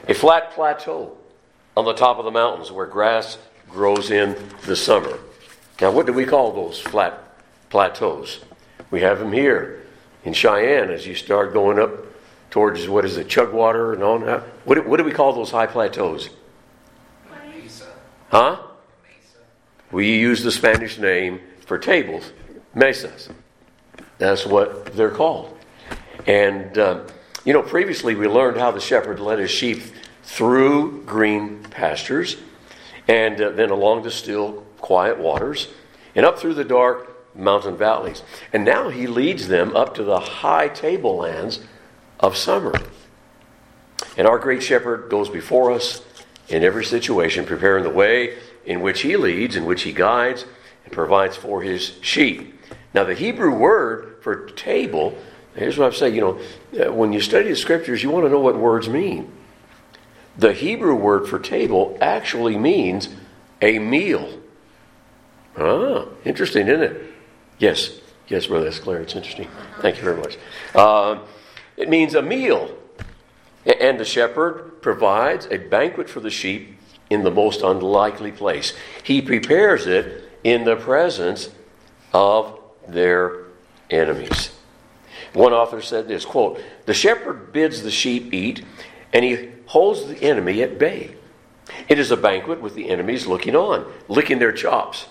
a 0.10 0.14
flat 0.16 0.52
plateau 0.52 1.16
on 1.78 1.86
the 1.86 1.94
top 1.94 2.18
of 2.18 2.26
the 2.26 2.32
mountains 2.32 2.72
where 2.72 2.88
grass 2.88 3.38
grows 3.70 4.10
in 4.10 4.36
the 4.66 4.76
summer. 4.76 5.20
Now, 5.80 5.92
what 5.92 6.08
do 6.08 6.14
we 6.14 6.26
call 6.26 6.52
those 6.52 6.80
flat 6.80 7.24
plateaus? 7.70 8.40
We 8.90 9.02
have 9.02 9.20
them 9.20 9.32
here 9.32 9.84
in 10.26 10.34
Cheyenne 10.34 10.90
as 10.90 11.06
you 11.06 11.14
start 11.14 11.54
going 11.54 11.78
up 11.78 11.92
towards 12.50 12.90
what 12.90 13.06
is 13.06 13.18
it, 13.18 13.30
Chugwater 13.30 13.94
and 13.94 14.02
on 14.02 14.26
that. 14.26 14.42
What 14.66 14.76
do, 14.76 14.82
what 14.82 14.98
do 14.98 15.04
we 15.04 15.12
call 15.12 15.32
those 15.34 15.52
high 15.52 15.68
plateaus? 15.68 16.30
Mesa. 17.54 17.94
Huh? 18.30 18.58
Mesa. 19.04 19.38
We 19.92 20.18
use 20.18 20.42
the 20.42 20.52
Spanish 20.52 20.98
name 20.98 21.40
for 21.62 21.78
tables, 21.78 22.34
mesas. 22.74 23.30
That's 24.18 24.48
what 24.48 24.88
they're 24.98 25.12
called. 25.12 25.56
And, 26.26 26.76
uh, 26.80 27.02
you 27.46 27.54
know, 27.54 27.62
previously 27.62 28.16
we 28.16 28.28
learned 28.28 28.58
how 28.58 28.72
the 28.72 28.80
shepherd 28.80 29.20
led 29.20 29.40
his 29.40 29.52
sheep 29.52 29.82
through 30.24 31.04
green 31.04 31.64
pastures 31.64 32.38
and 33.08 33.42
uh, 33.42 33.50
then 33.50 33.70
along 33.70 34.04
the 34.04 34.12
still, 34.12 34.66
quiet 34.78 35.18
waters 35.18 35.68
and 36.16 36.26
up 36.26 36.40
through 36.40 36.54
the 36.54 36.64
dark 36.64 37.36
mountain 37.36 37.78
valleys. 37.78 38.24
And 38.54 38.66
now 38.66 38.90
he 38.90 39.08
leads 39.08 39.48
them 39.48 39.76
up 39.76 39.96
to 39.96 40.04
the 40.04 40.20
high 40.20 40.68
tablelands 40.68 41.60
of 42.20 42.38
summer. 42.38 42.74
And 44.18 44.28
our 44.28 44.40
great 44.40 44.62
shepherd 44.62 45.10
goes 45.10 45.30
before 45.30 45.72
us 45.72 46.04
in 46.48 46.64
every 46.64 46.84
situation, 46.84 47.46
preparing 47.46 47.84
the 47.84 47.90
way 47.90 48.38
in 48.66 48.82
which 48.82 49.02
he 49.02 49.16
leads, 49.16 49.56
in 49.56 49.66
which 49.66 49.84
he 49.84 49.94
guides, 49.94 50.46
and 50.84 50.94
provides 50.94 51.38
for 51.38 51.62
his 51.62 51.98
sheep. 52.02 52.60
Now, 52.94 53.04
the 53.04 53.14
Hebrew 53.14 53.54
word 53.54 54.18
for 54.22 54.48
table, 54.50 55.18
here's 55.56 55.78
what 55.78 55.88
I'm 55.88 55.94
saying, 55.94 56.16
you 56.16 56.22
know, 56.22 56.40
uh, 56.80 56.94
when 56.94 57.14
you 57.14 57.22
study 57.22 57.50
the 57.50 57.56
scriptures, 57.56 58.04
you 58.04 58.10
want 58.10 58.26
to 58.26 58.30
know 58.30 58.40
what 58.40 58.58
words 58.58 58.88
mean. 58.88 59.32
The 60.38 60.54
Hebrew 60.54 60.96
word 60.96 61.28
for 61.28 61.40
table 61.40 61.98
actually 62.00 62.58
means 62.58 63.10
a 63.62 63.80
meal. 63.80 64.40
Ah, 65.58 66.06
interesting, 66.24 66.68
isn't 66.68 66.84
it? 66.84 67.14
Yes, 67.58 68.00
yes, 68.30 68.48
Brother 68.48 68.70
Esclair, 68.70 69.02
it's 69.02 69.16
interesting. 69.16 69.50
Thank 69.82 69.98
you 69.98 70.04
very 70.04 70.18
much. 70.18 70.38
Uh, 70.74 71.20
it 71.76 71.90
means 71.90 72.16
a 72.16 72.22
meal. 72.22 72.76
And 73.66 74.00
the 74.00 74.06
shepherd 74.06 74.82
provides 74.82 75.46
a 75.52 75.58
banquet 75.58 76.10
for 76.10 76.22
the 76.22 76.30
sheep 76.30 76.78
in 77.10 77.24
the 77.24 77.32
most 77.32 77.62
unlikely 77.62 78.32
place. 78.32 78.74
He 79.04 79.22
prepares 79.22 79.88
it 79.88 80.30
in 80.44 80.64
the 80.64 80.78
presence 80.78 81.50
of 82.14 82.60
their 82.88 83.46
enemies. 83.90 84.52
One 85.34 85.54
author 85.54 85.82
said 85.82 86.08
this 86.08 86.26
quote, 86.26 86.62
The 86.86 86.94
shepherd 86.94 87.52
bids 87.52 87.84
the 87.84 87.92
sheep 87.92 88.34
eat, 88.34 88.64
and 89.14 89.24
he 89.24 89.50
holds 89.66 90.08
the 90.08 90.22
enemy 90.24 90.62
at 90.64 90.80
bay. 90.80 91.16
It 91.88 92.00
is 92.00 92.12
a 92.12 92.18
banquet 92.18 92.62
with 92.62 92.76
the 92.76 92.90
enemies 92.90 93.28
looking 93.28 93.56
on, 93.56 93.92
licking 94.08 94.40
their 94.40 94.52
chops, 94.52 95.08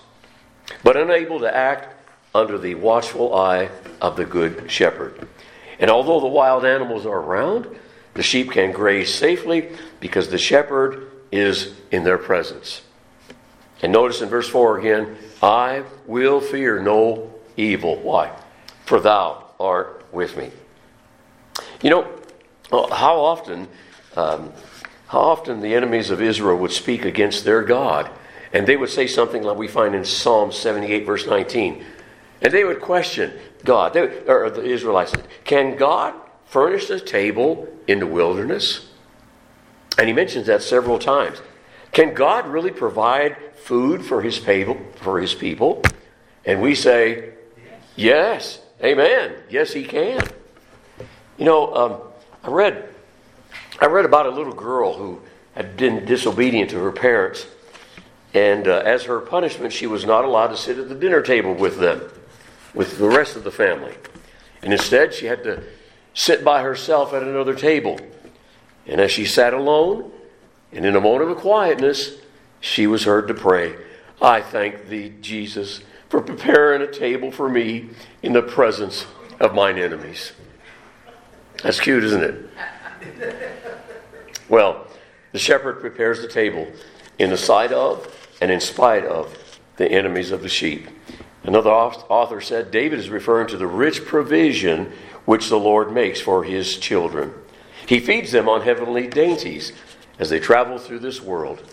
but 0.83 0.97
unable 0.97 1.39
to 1.39 1.55
act 1.55 1.95
under 2.35 2.57
the 2.57 2.75
watchful 2.75 3.33
eye 3.33 3.69
of 4.01 4.17
the 4.17 4.25
good 4.25 4.69
shepherd. 4.69 5.27
And 5.79 5.89
although 5.89 6.19
the 6.19 6.27
wild 6.27 6.65
animals 6.65 7.05
are 7.05 7.19
around, 7.19 7.67
the 8.13 8.23
sheep 8.23 8.51
can 8.51 8.71
graze 8.71 9.13
safely 9.13 9.69
because 9.99 10.29
the 10.29 10.37
shepherd 10.37 11.09
is 11.31 11.73
in 11.91 12.03
their 12.03 12.17
presence. 12.17 12.81
And 13.81 13.93
notice 13.93 14.21
in 14.21 14.29
verse 14.29 14.49
4 14.49 14.79
again, 14.79 15.17
I 15.41 15.83
will 16.05 16.41
fear 16.41 16.81
no 16.81 17.33
evil. 17.55 17.95
Why? 17.95 18.35
For 18.85 18.99
thou 18.99 19.45
art 19.59 19.98
with 20.11 20.37
me. 20.37 20.51
You 21.81 21.89
know, 21.89 22.19
how 22.71 23.19
often, 23.19 23.67
um, 24.15 24.51
how 25.07 25.19
often 25.19 25.61
the 25.61 25.73
enemies 25.73 26.09
of 26.09 26.21
Israel 26.21 26.57
would 26.57 26.71
speak 26.71 27.05
against 27.05 27.45
their 27.45 27.63
God, 27.63 28.09
and 28.53 28.67
they 28.67 28.77
would 28.77 28.89
say 28.89 29.07
something 29.07 29.43
like 29.43 29.57
we 29.57 29.67
find 29.67 29.95
in 29.95 30.05
Psalm 30.05 30.51
78, 30.51 31.05
verse 31.05 31.27
19. 31.27 31.85
And 32.41 32.53
they 32.53 32.63
would 32.63 32.81
question 32.81 33.33
God, 33.63 33.93
they, 33.93 34.01
or 34.27 34.49
the 34.49 34.63
Israelites, 34.63 35.13
can 35.43 35.75
God 35.75 36.13
furnish 36.45 36.89
a 36.89 36.99
table 36.99 37.67
in 37.87 37.99
the 37.99 38.07
wilderness? 38.07 38.89
And 39.97 40.07
he 40.07 40.13
mentions 40.13 40.47
that 40.47 40.61
several 40.61 40.97
times. 40.97 41.41
Can 41.91 42.13
God 42.13 42.47
really 42.47 42.71
provide 42.71 43.35
food 43.55 44.05
for 44.05 44.21
his 44.21 44.39
people? 44.39 44.77
For 44.95 45.19
his 45.19 45.33
people? 45.33 45.81
And 46.45 46.61
we 46.61 46.75
say, 46.75 47.31
yes, 47.95 48.61
amen. 48.83 49.35
Yes, 49.49 49.73
he 49.73 49.83
can. 49.83 50.21
You 51.37 51.45
know, 51.45 51.75
um, 51.75 52.01
I 52.43 52.49
read, 52.49 52.89
I 53.79 53.85
read 53.85 54.05
about 54.05 54.25
a 54.25 54.31
little 54.31 54.53
girl 54.53 54.93
who 54.93 55.21
had 55.53 55.77
been 55.77 56.05
disobedient 56.05 56.69
to 56.71 56.79
her 56.79 56.91
parents, 56.91 57.45
and 58.33 58.67
uh, 58.67 58.81
as 58.85 59.03
her 59.03 59.19
punishment, 59.19 59.73
she 59.73 59.87
was 59.87 60.05
not 60.05 60.25
allowed 60.25 60.47
to 60.47 60.57
sit 60.57 60.77
at 60.77 60.89
the 60.89 60.95
dinner 60.95 61.21
table 61.21 61.53
with 61.53 61.79
them, 61.79 62.01
with 62.73 62.97
the 62.97 63.07
rest 63.07 63.35
of 63.35 63.43
the 63.43 63.51
family, 63.51 63.93
and 64.61 64.71
instead 64.71 65.13
she 65.13 65.25
had 65.25 65.43
to 65.43 65.63
sit 66.13 66.43
by 66.43 66.61
herself 66.61 67.13
at 67.13 67.23
another 67.23 67.55
table. 67.55 67.97
And 68.85 68.99
as 68.99 69.11
she 69.11 69.25
sat 69.25 69.53
alone, 69.53 70.11
and 70.71 70.85
in 70.85 70.95
a 70.95 71.01
moment 71.01 71.31
of 71.31 71.37
quietness, 71.37 72.15
she 72.59 72.87
was 72.87 73.03
heard 73.03 73.27
to 73.27 73.33
pray, 73.33 73.75
I 74.21 74.41
thank 74.41 74.87
thee, 74.87 75.13
Jesus, 75.21 75.81
for 76.09 76.21
preparing 76.21 76.81
a 76.81 76.91
table 76.91 77.31
for 77.31 77.47
me 77.47 77.89
in 78.23 78.33
the 78.33 78.41
presence 78.41 79.05
of 79.39 79.53
mine 79.53 79.77
enemies. 79.77 80.33
That's 81.63 81.79
cute, 81.79 82.03
isn't 82.03 82.23
it? 82.23 82.49
Well, 84.49 84.87
the 85.31 85.39
shepherd 85.39 85.79
prepares 85.79 86.21
the 86.21 86.27
table 86.27 86.67
in 87.19 87.29
the 87.29 87.37
sight 87.37 87.71
of 87.71 88.15
and 88.41 88.51
in 88.51 88.59
spite 88.59 89.05
of 89.05 89.59
the 89.77 89.89
enemies 89.89 90.31
of 90.31 90.41
the 90.41 90.49
sheep. 90.49 90.87
Another 91.43 91.69
author 91.69 92.41
said 92.41 92.71
David 92.71 92.99
is 92.99 93.09
referring 93.09 93.47
to 93.47 93.57
the 93.57 93.67
rich 93.67 94.05
provision 94.05 94.91
which 95.25 95.49
the 95.49 95.59
Lord 95.59 95.91
makes 95.91 96.19
for 96.19 96.43
his 96.43 96.77
children. 96.77 97.33
He 97.85 97.99
feeds 97.99 98.31
them 98.31 98.49
on 98.49 98.61
heavenly 98.61 99.07
dainties 99.07 99.73
as 100.17 100.29
they 100.29 100.39
travel 100.39 100.77
through 100.77 100.99
this 100.99 101.21
world. 101.21 101.63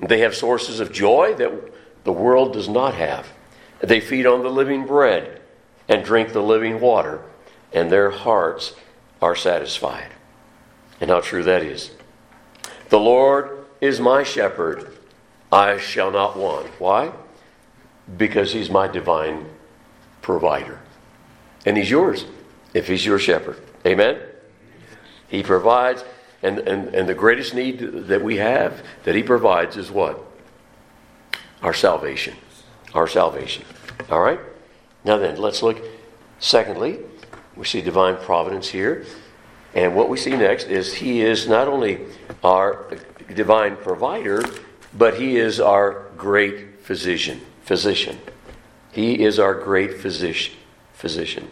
They 0.00 0.20
have 0.20 0.34
sources 0.34 0.80
of 0.80 0.92
joy 0.92 1.34
that 1.34 1.52
the 2.04 2.12
world 2.12 2.52
does 2.52 2.68
not 2.68 2.94
have. 2.94 3.28
They 3.82 4.00
feed 4.00 4.26
on 4.26 4.42
the 4.42 4.50
living 4.50 4.86
bread 4.86 5.40
and 5.88 6.04
drink 6.04 6.32
the 6.32 6.42
living 6.42 6.80
water, 6.80 7.20
and 7.72 7.90
their 7.90 8.10
hearts 8.10 8.74
are 9.20 9.34
satisfied. 9.34 10.08
And 11.00 11.10
how 11.10 11.20
true 11.20 11.42
that 11.42 11.62
is. 11.62 11.90
The 12.88 13.00
Lord 13.00 13.64
is 13.80 14.00
my 14.00 14.22
shepherd, 14.22 14.96
I 15.50 15.78
shall 15.78 16.12
not 16.12 16.36
want. 16.36 16.68
Why? 16.80 17.12
Because 18.16 18.52
he's 18.52 18.70
my 18.70 18.86
divine 18.86 19.46
provider. 20.22 20.80
And 21.66 21.76
he's 21.76 21.90
yours 21.90 22.24
if 22.74 22.86
he's 22.86 23.04
your 23.04 23.18
shepherd. 23.18 23.60
Amen? 23.84 24.20
He 25.26 25.42
provides, 25.42 26.04
and, 26.42 26.60
and, 26.60 26.94
and 26.94 27.08
the 27.08 27.14
greatest 27.14 27.54
need 27.54 27.78
that 27.80 28.22
we 28.22 28.36
have 28.36 28.82
that 29.04 29.16
he 29.16 29.22
provides 29.22 29.76
is 29.76 29.90
what? 29.90 30.24
Our 31.62 31.74
salvation. 31.74 32.36
Our 32.94 33.06
salvation. 33.06 33.64
All 34.10 34.20
right? 34.20 34.40
Now 35.04 35.18
then, 35.18 35.36
let's 35.36 35.62
look. 35.62 35.82
Secondly, 36.38 36.98
we 37.56 37.64
see 37.64 37.80
divine 37.80 38.16
providence 38.16 38.68
here. 38.68 39.04
And 39.74 39.94
what 39.96 40.08
we 40.08 40.18
see 40.18 40.36
next 40.36 40.64
is 40.64 40.94
he 40.94 41.22
is 41.22 41.48
not 41.48 41.68
only 41.68 42.00
our 42.44 42.86
divine 43.34 43.76
provider, 43.76 44.44
but 44.92 45.18
he 45.18 45.36
is 45.36 45.60
our 45.60 46.10
great 46.16 46.80
physician. 46.80 47.40
Physician. 47.64 48.18
He 48.92 49.22
is 49.24 49.38
our 49.38 49.54
great 49.54 49.98
physician. 49.98 50.54
Physician. 50.92 51.50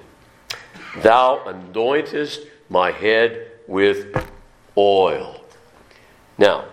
Thou 0.98 1.42
anointest 1.46 2.40
my 2.68 2.90
head 2.90 3.52
with 3.66 4.14
oil. 4.76 5.44
Now, 6.36 6.66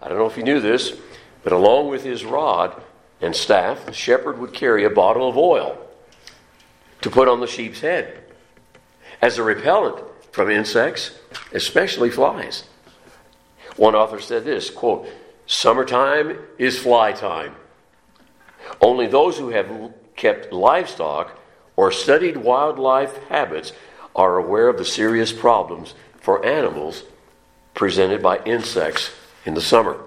I 0.00 0.08
don't 0.08 0.18
know 0.18 0.26
if 0.26 0.36
you 0.36 0.42
knew 0.44 0.60
this, 0.60 0.96
but 1.42 1.52
along 1.52 1.88
with 1.88 2.04
his 2.04 2.24
rod 2.24 2.80
and 3.22 3.34
staff, 3.34 3.86
the 3.86 3.92
shepherd 3.92 4.38
would 4.38 4.52
carry 4.52 4.84
a 4.84 4.90
bottle 4.90 5.28
of 5.28 5.36
oil 5.36 5.78
to 7.00 7.10
put 7.10 7.28
on 7.28 7.40
the 7.40 7.46
sheep's 7.46 7.80
head 7.80 8.22
as 9.20 9.38
a 9.38 9.42
repellent 9.42 10.04
from 10.32 10.50
insects, 10.50 11.12
especially 11.52 12.10
flies. 12.10 12.64
One 13.76 13.94
author 13.94 14.20
said 14.20 14.44
this 14.44 14.68
quote, 14.70 15.06
Summertime 15.46 16.38
is 16.58 16.78
fly 16.78 17.12
time. 17.12 17.54
Only 18.80 19.06
those 19.06 19.38
who 19.38 19.50
have 19.50 19.92
kept 20.16 20.52
livestock 20.52 21.38
or 21.76 21.90
studied 21.92 22.36
wildlife 22.36 23.16
habits 23.28 23.72
are 24.14 24.36
aware 24.36 24.68
of 24.68 24.78
the 24.78 24.84
serious 24.84 25.32
problems 25.32 25.94
for 26.20 26.44
animals 26.44 27.04
presented 27.74 28.22
by 28.22 28.38
insects 28.44 29.10
in 29.44 29.54
the 29.54 29.60
summer. 29.60 29.98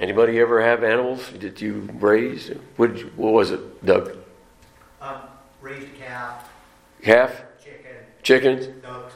Anybody 0.00 0.38
ever 0.40 0.62
have 0.62 0.82
animals 0.82 1.30
that 1.40 1.60
you 1.60 1.88
raised? 2.00 2.54
What, 2.76 2.96
you- 2.96 3.12
what 3.16 3.32
was 3.34 3.50
it, 3.50 3.84
Doug? 3.84 4.16
Um, 5.02 5.20
raised 5.60 5.86
a 5.86 5.90
calf, 5.98 6.48
Calf, 7.02 7.42
chicken, 7.62 7.96
chickens, 8.22 8.66
ducks, 8.82 9.14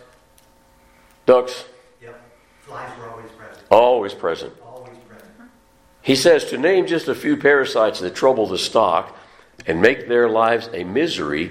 ducks, 1.26 1.64
yep. 2.02 2.20
Flies 2.62 2.90
were 2.98 3.08
always 3.10 3.30
present, 3.32 3.66
always 3.70 4.14
present. 4.14 4.52
always 4.64 4.96
present. 5.08 5.30
He 6.02 6.14
says 6.16 6.44
to 6.46 6.58
name 6.58 6.86
just 6.86 7.08
a 7.08 7.14
few 7.14 7.36
parasites 7.36 8.00
that 8.00 8.14
trouble 8.14 8.46
the 8.46 8.58
stock 8.58 9.16
and 9.66 9.80
make 9.82 10.08
their 10.08 10.28
lives 10.28 10.68
a 10.72 10.84
misery, 10.84 11.50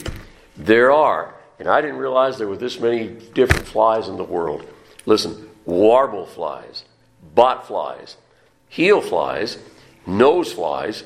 there 0.58 0.92
are. 0.92 1.34
And 1.60 1.68
I 1.68 1.82
didn't 1.82 1.98
realize 1.98 2.38
there 2.38 2.48
were 2.48 2.58
this 2.58 2.80
many 2.80 3.08
different 3.08 3.68
flies 3.68 4.08
in 4.08 4.18
the 4.18 4.24
world. 4.24 4.68
Listen, 5.06 5.50
warble 5.66 6.26
flies, 6.26 6.84
bot 7.36 7.66
flies, 7.68 8.18
heel 8.74 9.02
flies, 9.02 9.60
nose 10.08 10.52
flies, 10.52 11.04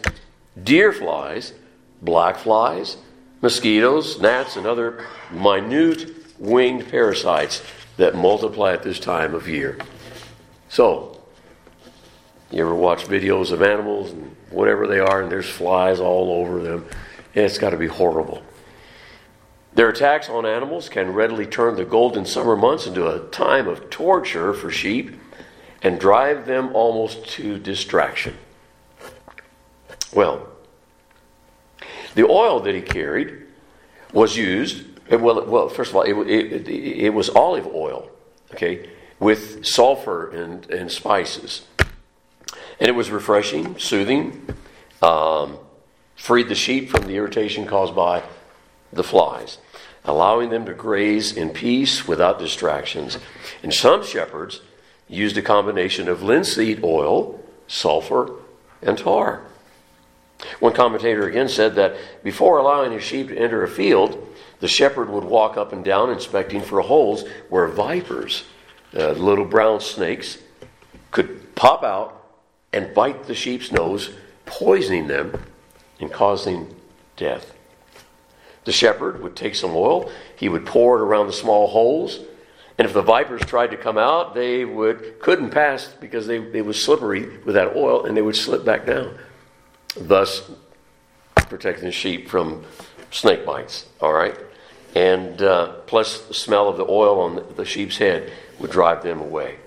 deer 0.63 0.93
flies, 0.93 1.51
black 2.01 2.37
flies, 2.37 2.95
mosquitoes, 3.41 4.21
gnats, 4.21 4.55
and 4.55 4.65
other 4.65 5.05
minute 5.31 6.09
winged 6.39 6.87
parasites 6.87 7.61
that 7.97 8.15
multiply 8.15 8.71
at 8.71 8.83
this 8.83 9.01
time 9.01 9.35
of 9.35 9.49
year. 9.49 9.77
So, 10.69 11.21
you 12.51 12.61
ever 12.61 12.73
watch 12.73 13.03
videos 13.03 13.51
of 13.51 13.61
animals 13.61 14.11
and 14.11 14.33
whatever 14.49 14.87
they 14.87 14.99
are, 14.99 15.21
and 15.21 15.29
there's 15.29 15.49
flies 15.49 15.99
all 15.99 16.31
over 16.31 16.61
them? 16.61 16.85
It's 17.33 17.57
got 17.57 17.71
to 17.71 17.77
be 17.77 17.87
horrible. 17.87 18.43
Their 19.73 19.89
attacks 19.89 20.29
on 20.29 20.45
animals 20.45 20.87
can 20.87 21.11
readily 21.11 21.45
turn 21.45 21.75
the 21.75 21.83
golden 21.83 22.25
summer 22.25 22.55
months 22.55 22.87
into 22.87 23.07
a 23.07 23.27
time 23.27 23.67
of 23.67 23.89
torture 23.89 24.53
for 24.53 24.71
sheep 24.71 25.13
and 25.81 25.99
drive 25.99 26.45
them 26.45 26.75
almost 26.75 27.27
to 27.27 27.59
distraction. 27.59 28.35
Well, 30.13 30.47
the 32.15 32.27
oil 32.27 32.59
that 32.61 32.73
he 32.73 32.81
carried 32.81 33.43
was 34.11 34.35
used, 34.37 34.85
well, 35.11 35.45
well 35.45 35.69
first 35.69 35.91
of 35.91 35.95
all, 35.95 36.01
it, 36.01 36.15
it, 36.27 36.67
it 36.67 37.13
was 37.13 37.29
olive 37.29 37.67
oil, 37.67 38.09
okay, 38.53 38.89
with 39.19 39.65
sulfur 39.65 40.29
and, 40.31 40.69
and 40.71 40.91
spices. 40.91 41.65
And 42.79 42.89
it 42.89 42.95
was 42.95 43.09
refreshing, 43.09 43.77
soothing, 43.79 44.47
um, 45.01 45.57
freed 46.15 46.49
the 46.49 46.55
sheep 46.55 46.89
from 46.89 47.03
the 47.03 47.15
irritation 47.15 47.65
caused 47.65 47.95
by 47.95 48.23
the 48.91 49.03
flies, 49.03 49.57
allowing 50.05 50.49
them 50.49 50.65
to 50.65 50.73
graze 50.73 51.31
in 51.31 51.49
peace 51.49 52.07
without 52.07 52.39
distractions. 52.39 53.17
And 53.63 53.73
some 53.73 54.03
shepherds 54.03 54.61
used 55.07 55.37
a 55.37 55.41
combination 55.41 56.07
of 56.07 56.23
linseed 56.23 56.83
oil, 56.83 57.43
sulfur, 57.67 58.31
and 58.81 58.97
tar. 58.97 59.43
One 60.59 60.73
commentator 60.73 61.27
again 61.27 61.49
said 61.49 61.75
that 61.75 61.95
before 62.23 62.57
allowing 62.57 62.91
his 62.91 63.03
sheep 63.03 63.29
to 63.29 63.37
enter 63.37 63.63
a 63.63 63.67
field, 63.67 64.23
the 64.59 64.67
shepherd 64.67 65.09
would 65.09 65.23
walk 65.23 65.57
up 65.57 65.73
and 65.73 65.83
down 65.83 66.09
inspecting 66.09 66.61
for 66.61 66.81
holes 66.81 67.27
where 67.49 67.67
vipers, 67.67 68.43
uh, 68.95 69.11
little 69.11 69.45
brown 69.45 69.79
snakes, 69.79 70.37
could 71.11 71.55
pop 71.55 71.83
out 71.83 72.23
and 72.73 72.93
bite 72.93 73.23
the 73.23 73.35
sheep's 73.35 73.71
nose, 73.71 74.11
poisoning 74.45 75.07
them 75.07 75.41
and 75.99 76.11
causing 76.11 76.75
death. 77.15 77.53
The 78.65 78.71
shepherd 78.71 79.21
would 79.21 79.35
take 79.35 79.55
some 79.55 79.75
oil, 79.75 80.11
he 80.35 80.49
would 80.49 80.65
pour 80.65 80.99
it 80.99 81.01
around 81.01 81.27
the 81.27 81.33
small 81.33 81.67
holes, 81.67 82.19
and 82.77 82.85
if 82.85 82.93
the 82.93 83.01
vipers 83.01 83.41
tried 83.41 83.71
to 83.71 83.77
come 83.77 83.97
out, 83.97 84.35
they 84.35 84.63
would 84.63 85.19
couldn't 85.19 85.49
pass 85.49 85.87
because 85.99 86.27
they, 86.27 86.37
they 86.37 86.61
was 86.61 86.81
slippery 86.81 87.37
with 87.39 87.55
that 87.55 87.75
oil 87.75 88.05
and 88.05 88.15
they 88.15 88.21
would 88.21 88.35
slip 88.35 88.63
back 88.63 88.85
down. 88.85 89.17
Thus 89.95 90.49
protecting 91.35 91.85
the 91.85 91.91
sheep 91.91 92.29
from 92.29 92.65
snake 93.09 93.45
bites. 93.45 93.87
All 93.99 94.13
right? 94.13 94.37
And 94.93 95.41
uh, 95.41 95.73
plus 95.87 96.27
the 96.27 96.33
smell 96.33 96.69
of 96.69 96.77
the 96.77 96.85
oil 96.85 97.19
on 97.21 97.35
the, 97.35 97.41
the 97.41 97.65
sheep's 97.65 97.97
head 97.97 98.31
would 98.59 98.71
drive 98.71 99.01
them 99.01 99.21
away. 99.21 99.57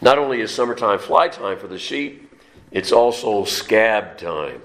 Not 0.00 0.18
only 0.18 0.40
is 0.40 0.50
summertime 0.50 0.98
fly 0.98 1.28
time 1.28 1.58
for 1.58 1.66
the 1.66 1.78
sheep, 1.78 2.32
it's 2.70 2.92
also 2.92 3.44
scab 3.44 4.16
time. 4.18 4.62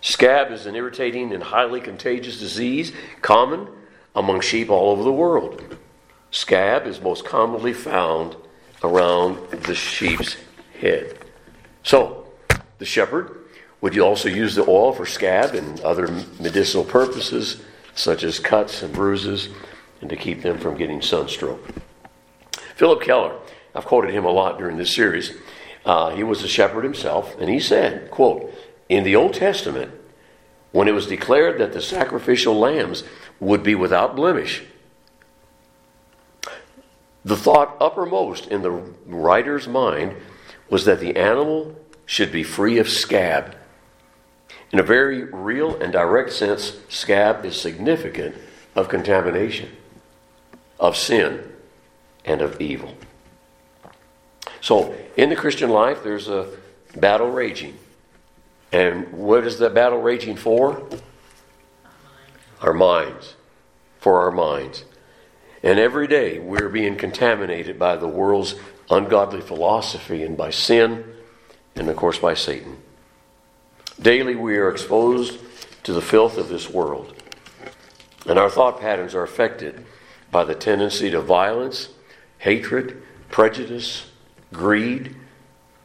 Scab 0.00 0.50
is 0.50 0.66
an 0.66 0.74
irritating 0.74 1.32
and 1.32 1.42
highly 1.42 1.80
contagious 1.80 2.38
disease 2.38 2.92
common 3.20 3.68
among 4.14 4.40
sheep 4.40 4.70
all 4.70 4.90
over 4.90 5.02
the 5.02 5.12
world. 5.12 5.76
Scab 6.30 6.86
is 6.86 7.00
most 7.00 7.24
commonly 7.24 7.72
found 7.72 8.36
around 8.82 9.50
the 9.50 9.74
sheep's 9.74 10.36
head. 10.80 11.18
So, 11.82 12.26
the 12.78 12.84
shepherd 12.84 13.38
would 13.80 13.98
also 13.98 14.28
use 14.28 14.54
the 14.54 14.68
oil 14.68 14.92
for 14.92 15.04
scab 15.04 15.54
and 15.54 15.80
other 15.80 16.08
medicinal 16.40 16.84
purposes, 16.84 17.62
such 17.94 18.22
as 18.22 18.38
cuts 18.38 18.82
and 18.82 18.94
bruises, 18.94 19.48
and 20.00 20.08
to 20.08 20.16
keep 20.16 20.42
them 20.42 20.58
from 20.58 20.76
getting 20.76 21.02
sunstroke. 21.02 21.66
Phillip 22.76 23.02
Keller, 23.02 23.36
I've 23.74 23.84
quoted 23.84 24.12
him 24.12 24.24
a 24.24 24.30
lot 24.30 24.58
during 24.58 24.76
this 24.76 24.94
series. 24.94 25.32
Uh, 25.84 26.10
he 26.10 26.22
was 26.22 26.42
a 26.42 26.48
shepherd 26.48 26.84
himself, 26.84 27.36
and 27.38 27.50
he 27.50 27.60
said, 27.60 28.10
quote, 28.10 28.52
In 28.88 29.04
the 29.04 29.16
Old 29.16 29.34
Testament, 29.34 29.92
when 30.70 30.88
it 30.88 30.92
was 30.92 31.06
declared 31.06 31.60
that 31.60 31.72
the 31.72 31.82
sacrificial 31.82 32.58
lambs 32.58 33.04
would 33.42 33.64
be 33.64 33.74
without 33.74 34.14
blemish, 34.14 34.62
the 37.24 37.36
thought 37.36 37.76
uppermost 37.80 38.46
in 38.46 38.62
the 38.62 38.70
writer's 38.70 39.66
mind 39.66 40.14
was 40.70 40.84
that 40.84 41.00
the 41.00 41.16
animal 41.16 41.74
should 42.06 42.30
be 42.30 42.44
free 42.44 42.78
of 42.78 42.88
scab. 42.88 43.56
In 44.70 44.78
a 44.78 44.82
very 44.84 45.24
real 45.24 45.74
and 45.82 45.92
direct 45.92 46.32
sense, 46.32 46.76
scab 46.88 47.44
is 47.44 47.60
significant 47.60 48.36
of 48.76 48.88
contamination, 48.88 49.70
of 50.78 50.96
sin, 50.96 51.42
and 52.24 52.42
of 52.42 52.60
evil. 52.60 52.94
So, 54.60 54.94
in 55.16 55.30
the 55.30 55.36
Christian 55.36 55.70
life, 55.70 56.04
there's 56.04 56.28
a 56.28 56.48
battle 56.96 57.30
raging. 57.30 57.76
And 58.70 59.12
what 59.12 59.44
is 59.44 59.58
that 59.58 59.74
battle 59.74 60.00
raging 60.00 60.36
for? 60.36 60.88
Our 62.62 62.72
minds. 62.72 63.34
For 64.00 64.22
our 64.22 64.30
minds. 64.30 64.84
And 65.62 65.78
every 65.78 66.06
day 66.08 66.38
we're 66.38 66.68
being 66.68 66.96
contaminated 66.96 67.78
by 67.78 67.96
the 67.96 68.08
world's 68.08 68.54
ungodly 68.90 69.40
philosophy 69.40 70.22
and 70.22 70.36
by 70.36 70.50
sin, 70.50 71.04
and 71.76 71.88
of 71.88 71.96
course 71.96 72.18
by 72.18 72.34
Satan. 72.34 72.78
Daily 74.00 74.34
we 74.34 74.56
are 74.56 74.68
exposed 74.68 75.38
to 75.84 75.92
the 75.92 76.00
filth 76.00 76.36
of 76.36 76.48
this 76.48 76.68
world. 76.68 77.14
And 78.26 78.38
our 78.38 78.50
thought 78.50 78.80
patterns 78.80 79.14
are 79.14 79.22
affected 79.22 79.84
by 80.30 80.44
the 80.44 80.54
tendency 80.54 81.10
to 81.10 81.20
violence, 81.20 81.90
hatred, 82.38 83.02
prejudice, 83.30 84.06
greed, 84.52 85.14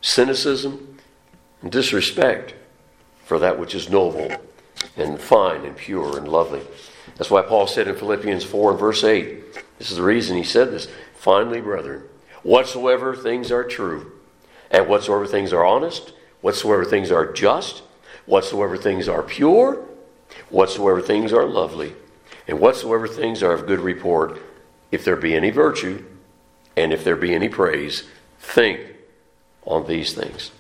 cynicism, 0.02 0.98
and 1.62 1.72
disrespect 1.72 2.54
for 3.24 3.40
that 3.40 3.60
which 3.60 3.76
is 3.76 3.90
noble 3.90 4.32
and 4.96 5.20
fine 5.20 5.66
and 5.66 5.76
pure 5.76 6.18
and 6.18 6.28
lovely. 6.28 6.62
That's 7.16 7.32
why 7.32 7.42
Paul 7.42 7.68
said 7.68 7.88
in 7.88 7.96
Philippians 7.96 8.44
4 8.44 8.72
and 8.72 8.80
verse 8.80 9.04
8, 9.04 9.54
this 9.78 9.92
is 9.92 9.98
the 9.98 10.04
reason 10.04 10.38
he 10.38 10.44
said 10.44 10.72
this. 10.72 10.88
Finally, 11.16 11.62
brethren, 11.62 12.04
whatsoever 12.44 13.16
things 13.16 13.52
are 13.52 13.64
true, 13.64 14.12
and 14.70 14.88
whatsoever 14.88 15.26
things 15.26 15.54
are 15.54 15.66
honest, 15.66 16.14
whatsoever 16.42 16.86
things 16.86 17.12
are 17.12 17.32
just, 17.32 17.84
whatsoever 18.26 18.78
things 18.78 19.08
are 19.08 19.24
pure, 19.24 19.84
whatsoever 20.50 21.02
things 21.02 21.34
are 21.34 21.46
lovely, 21.46 21.94
and 22.48 22.60
whatsoever 22.60 23.08
things 23.08 23.42
are 23.44 23.54
of 23.54 23.68
good 23.68 23.80
report, 23.80 24.40
if 24.92 25.04
there 25.04 25.16
be 25.16 25.36
any 25.36 25.50
virtue, 25.50 26.04
and 26.76 26.94
if 26.94 27.04
there 27.04 27.16
be 27.16 27.34
any 27.34 27.50
praise, 27.50 28.04
think 28.40 28.80
on 29.66 29.88
these 29.88 30.14
things. 30.14 30.52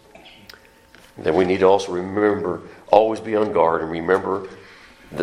And 1.16 1.26
then 1.26 1.36
we 1.36 1.46
need 1.46 1.60
to 1.60 1.66
also 1.66 1.92
remember, 1.92 2.62
always 2.90 3.20
be 3.20 3.36
on 3.36 3.52
guard, 3.54 3.82
and 3.82 3.92
remember 3.92 4.48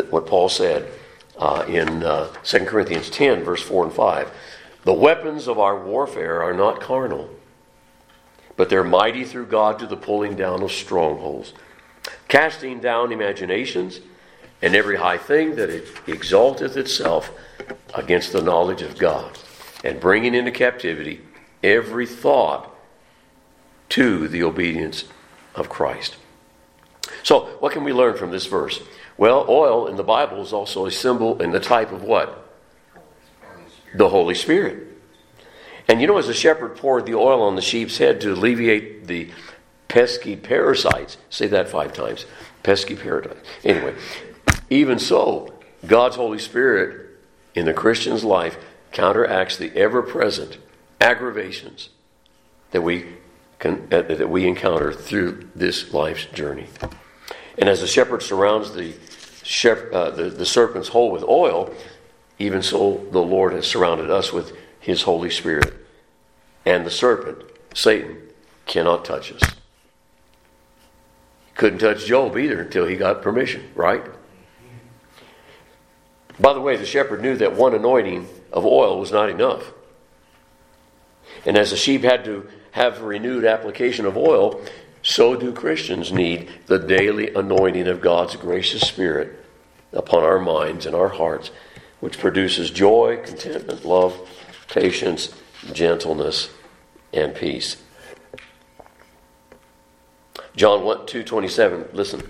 what 0.09 0.25
Paul 0.27 0.49
said 0.49 0.91
uh, 1.37 1.65
in 1.67 2.03
uh, 2.03 2.27
2 2.43 2.65
Corinthians 2.65 3.09
10, 3.09 3.43
verse 3.43 3.61
4 3.61 3.85
and 3.85 3.93
5. 3.93 4.31
The 4.83 4.93
weapons 4.93 5.47
of 5.47 5.59
our 5.59 5.83
warfare 5.83 6.43
are 6.43 6.53
not 6.53 6.79
carnal, 6.79 7.29
but 8.55 8.69
they're 8.69 8.83
mighty 8.83 9.25
through 9.25 9.47
God 9.47 9.79
to 9.79 9.87
the 9.87 9.97
pulling 9.97 10.35
down 10.35 10.61
of 10.61 10.71
strongholds, 10.71 11.53
casting 12.27 12.79
down 12.79 13.11
imaginations 13.11 13.99
and 14.61 14.75
every 14.75 14.97
high 14.97 15.17
thing 15.17 15.55
that 15.55 15.69
it 15.69 15.87
exalteth 16.07 16.77
itself 16.77 17.31
against 17.93 18.31
the 18.31 18.41
knowledge 18.41 18.81
of 18.81 18.97
God, 18.97 19.37
and 19.83 19.99
bringing 19.99 20.33
into 20.33 20.51
captivity 20.51 21.21
every 21.63 22.05
thought 22.05 22.71
to 23.89 24.27
the 24.27 24.43
obedience 24.43 25.05
of 25.55 25.69
Christ. 25.69 26.17
So, 27.25 27.47
what 27.59 27.71
can 27.71 27.83
we 27.83 27.91
learn 27.91 28.15
from 28.17 28.29
this 28.29 28.45
verse? 28.45 28.79
Well, 29.17 29.47
oil 29.49 29.87
in 29.87 29.95
the 29.95 30.03
Bible 30.03 30.43
is 30.43 30.53
also 30.53 30.85
a 30.85 30.91
symbol 30.91 31.41
and 31.41 31.51
the 31.51 31.59
type 31.59 31.91
of 31.91 32.03
what? 32.03 32.53
The 33.95 34.09
Holy 34.09 34.35
Spirit. 34.35 34.87
And 35.87 35.99
you 35.99 36.05
know, 36.05 36.19
as 36.19 36.27
the 36.27 36.35
shepherd 36.35 36.77
poured 36.77 37.07
the 37.07 37.15
oil 37.15 37.41
on 37.41 37.55
the 37.55 37.63
sheep's 37.63 37.97
head 37.97 38.21
to 38.21 38.33
alleviate 38.33 39.07
the 39.07 39.31
pesky 39.87 40.35
parasites, 40.35 41.17
say 41.31 41.47
that 41.47 41.67
five 41.67 41.93
times 41.93 42.27
pesky 42.61 42.95
parasites. 42.95 43.41
Anyway, 43.63 43.95
even 44.69 44.99
so, 44.99 45.51
God's 45.87 46.17
Holy 46.17 46.37
Spirit 46.37 47.09
in 47.55 47.65
the 47.65 47.73
Christian's 47.73 48.23
life 48.23 48.55
counteracts 48.91 49.57
the 49.57 49.75
ever 49.75 50.03
present 50.03 50.59
aggravations 51.01 51.89
that 52.69 52.83
we, 52.83 53.15
can, 53.57 53.87
uh, 53.91 54.03
that 54.03 54.29
we 54.29 54.47
encounter 54.47 54.93
through 54.93 55.49
this 55.55 55.91
life's 55.91 56.25
journey. 56.25 56.67
And 57.57 57.69
as 57.69 57.81
the 57.81 57.87
shepherd 57.87 58.21
surrounds 58.21 58.73
the, 58.73 58.93
shep- 59.43 59.93
uh, 59.93 60.11
the, 60.11 60.29
the 60.29 60.45
serpent's 60.45 60.89
hole 60.89 61.11
with 61.11 61.23
oil, 61.23 61.73
even 62.39 62.61
so 62.61 63.05
the 63.11 63.21
Lord 63.21 63.53
has 63.53 63.65
surrounded 63.65 64.09
us 64.09 64.33
with 64.33 64.55
his 64.79 65.03
Holy 65.03 65.29
Spirit. 65.29 65.73
And 66.65 66.85
the 66.85 66.91
serpent, 66.91 67.43
Satan, 67.73 68.17
cannot 68.65 69.05
touch 69.05 69.31
us. 69.31 69.41
Couldn't 71.55 71.79
touch 71.79 72.05
Job 72.05 72.37
either 72.37 72.61
until 72.61 72.85
he 72.85 72.97
got 72.97 73.21
permission, 73.21 73.71
right? 73.75 74.03
By 76.39 76.53
the 76.53 76.59
way, 76.59 76.75
the 76.75 76.85
shepherd 76.85 77.21
knew 77.21 77.37
that 77.37 77.53
one 77.55 77.73
anointing 77.73 78.27
of 78.51 78.65
oil 78.65 78.99
was 78.99 79.11
not 79.11 79.29
enough. 79.29 79.71
And 81.45 81.57
as 81.57 81.71
the 81.71 81.77
sheep 81.77 82.03
had 82.03 82.25
to 82.25 82.49
have 82.71 83.01
renewed 83.01 83.45
application 83.45 84.05
of 84.05 84.17
oil, 84.17 84.61
so 85.05 85.35
do 85.35 85.51
Christians 85.51 86.11
need 86.11 86.49
the 86.65 86.79
daily 86.79 87.31
anointing 87.31 87.87
of 87.87 88.01
God's 88.01 88.35
gracious 88.35 88.81
Spirit 88.81 89.39
upon 89.93 90.23
our 90.23 90.39
minds 90.39 90.87
and 90.87 90.95
our 90.95 91.09
hearts, 91.09 91.51
which 91.99 92.17
produces 92.17 92.71
joy, 92.71 93.21
contentment, 93.23 93.85
love, 93.85 94.19
patience, 94.67 95.31
gentleness, 95.71 96.49
and 97.13 97.35
peace. 97.35 97.77
John 100.55 100.83
one 100.83 101.05
2:27 101.05 101.93
listen 101.93 102.27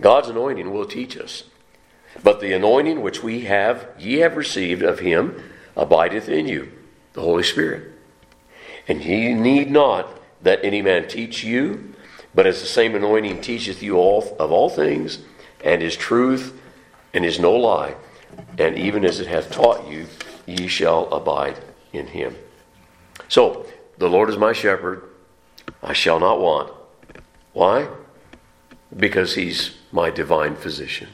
God's 0.00 0.30
anointing 0.30 0.72
will 0.72 0.86
teach 0.86 1.16
us 1.16 1.44
but 2.24 2.40
the 2.40 2.52
anointing 2.52 3.02
which 3.02 3.22
we 3.22 3.42
have 3.42 3.86
ye 3.98 4.18
have 4.18 4.36
received 4.36 4.82
of 4.82 4.98
him 4.98 5.40
abideth 5.76 6.28
in 6.28 6.48
you 6.48 6.72
the 7.12 7.20
Holy 7.20 7.42
Spirit 7.44 7.92
and 8.88 9.04
ye 9.04 9.32
need 9.34 9.70
not 9.70 10.08
that 10.44 10.64
any 10.64 10.80
man 10.80 11.08
teach 11.08 11.44
you 11.44 11.94
but 12.34 12.46
as 12.46 12.60
the 12.60 12.66
same 12.66 12.94
anointing 12.94 13.40
teacheth 13.40 13.82
you 13.82 13.96
all 13.96 14.36
of 14.38 14.50
all 14.50 14.70
things 14.70 15.18
and 15.62 15.82
is 15.82 15.96
truth 15.96 16.58
and 17.12 17.24
is 17.24 17.38
no 17.38 17.52
lie 17.52 17.94
and 18.58 18.78
even 18.78 19.04
as 19.04 19.20
it 19.20 19.26
hath 19.26 19.50
taught 19.50 19.88
you 19.90 20.06
ye 20.46 20.66
shall 20.66 21.12
abide 21.12 21.58
in 21.92 22.06
him 22.06 22.34
so 23.28 23.66
the 23.98 24.08
Lord 24.08 24.30
is 24.30 24.38
my 24.38 24.52
shepherd 24.52 25.02
I 25.82 25.92
shall 25.92 26.20
not 26.20 26.40
want 26.40 26.72
why? 27.54 27.88
Because 28.94 29.36
he's 29.36 29.76
my 29.92 30.10
divine 30.10 30.56
physician 30.56 31.08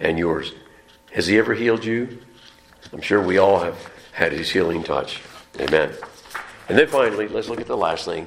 and 0.00 0.18
yours. 0.18 0.52
Has 1.12 1.26
he 1.28 1.38
ever 1.38 1.54
healed 1.54 1.84
you? 1.84 2.18
I'm 2.92 3.02
sure 3.02 3.22
we 3.22 3.38
all 3.38 3.60
have 3.60 3.76
had 4.12 4.32
his 4.32 4.50
healing 4.50 4.82
touch. 4.82 5.20
Amen. 5.60 5.92
And 6.68 6.78
then 6.78 6.88
finally, 6.88 7.28
let's 7.28 7.48
look 7.48 7.60
at 7.60 7.66
the 7.66 7.76
last 7.76 8.06
thing. 8.06 8.26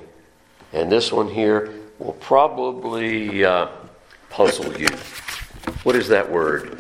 And 0.74 0.92
this 0.92 1.12
one 1.12 1.30
here 1.30 1.74
will 2.00 2.14
probably 2.14 3.44
uh, 3.44 3.68
puzzle 4.30 4.78
you. 4.78 4.90
What 5.84 5.96
is 5.96 6.08
that 6.10 6.32
word? 6.32 6.78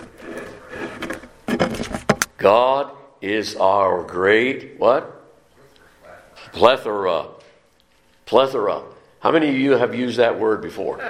God 2.37 2.91
is 3.21 3.55
our 3.55 4.03
great 4.03 4.79
what? 4.79 5.13
Plethora. 6.51 7.27
Plethora. 8.25 8.83
How 9.19 9.31
many 9.31 9.49
of 9.49 9.55
you 9.55 9.71
have 9.71 9.95
used 9.95 10.17
that 10.17 10.39
word 10.39 10.61
before? 10.61 11.01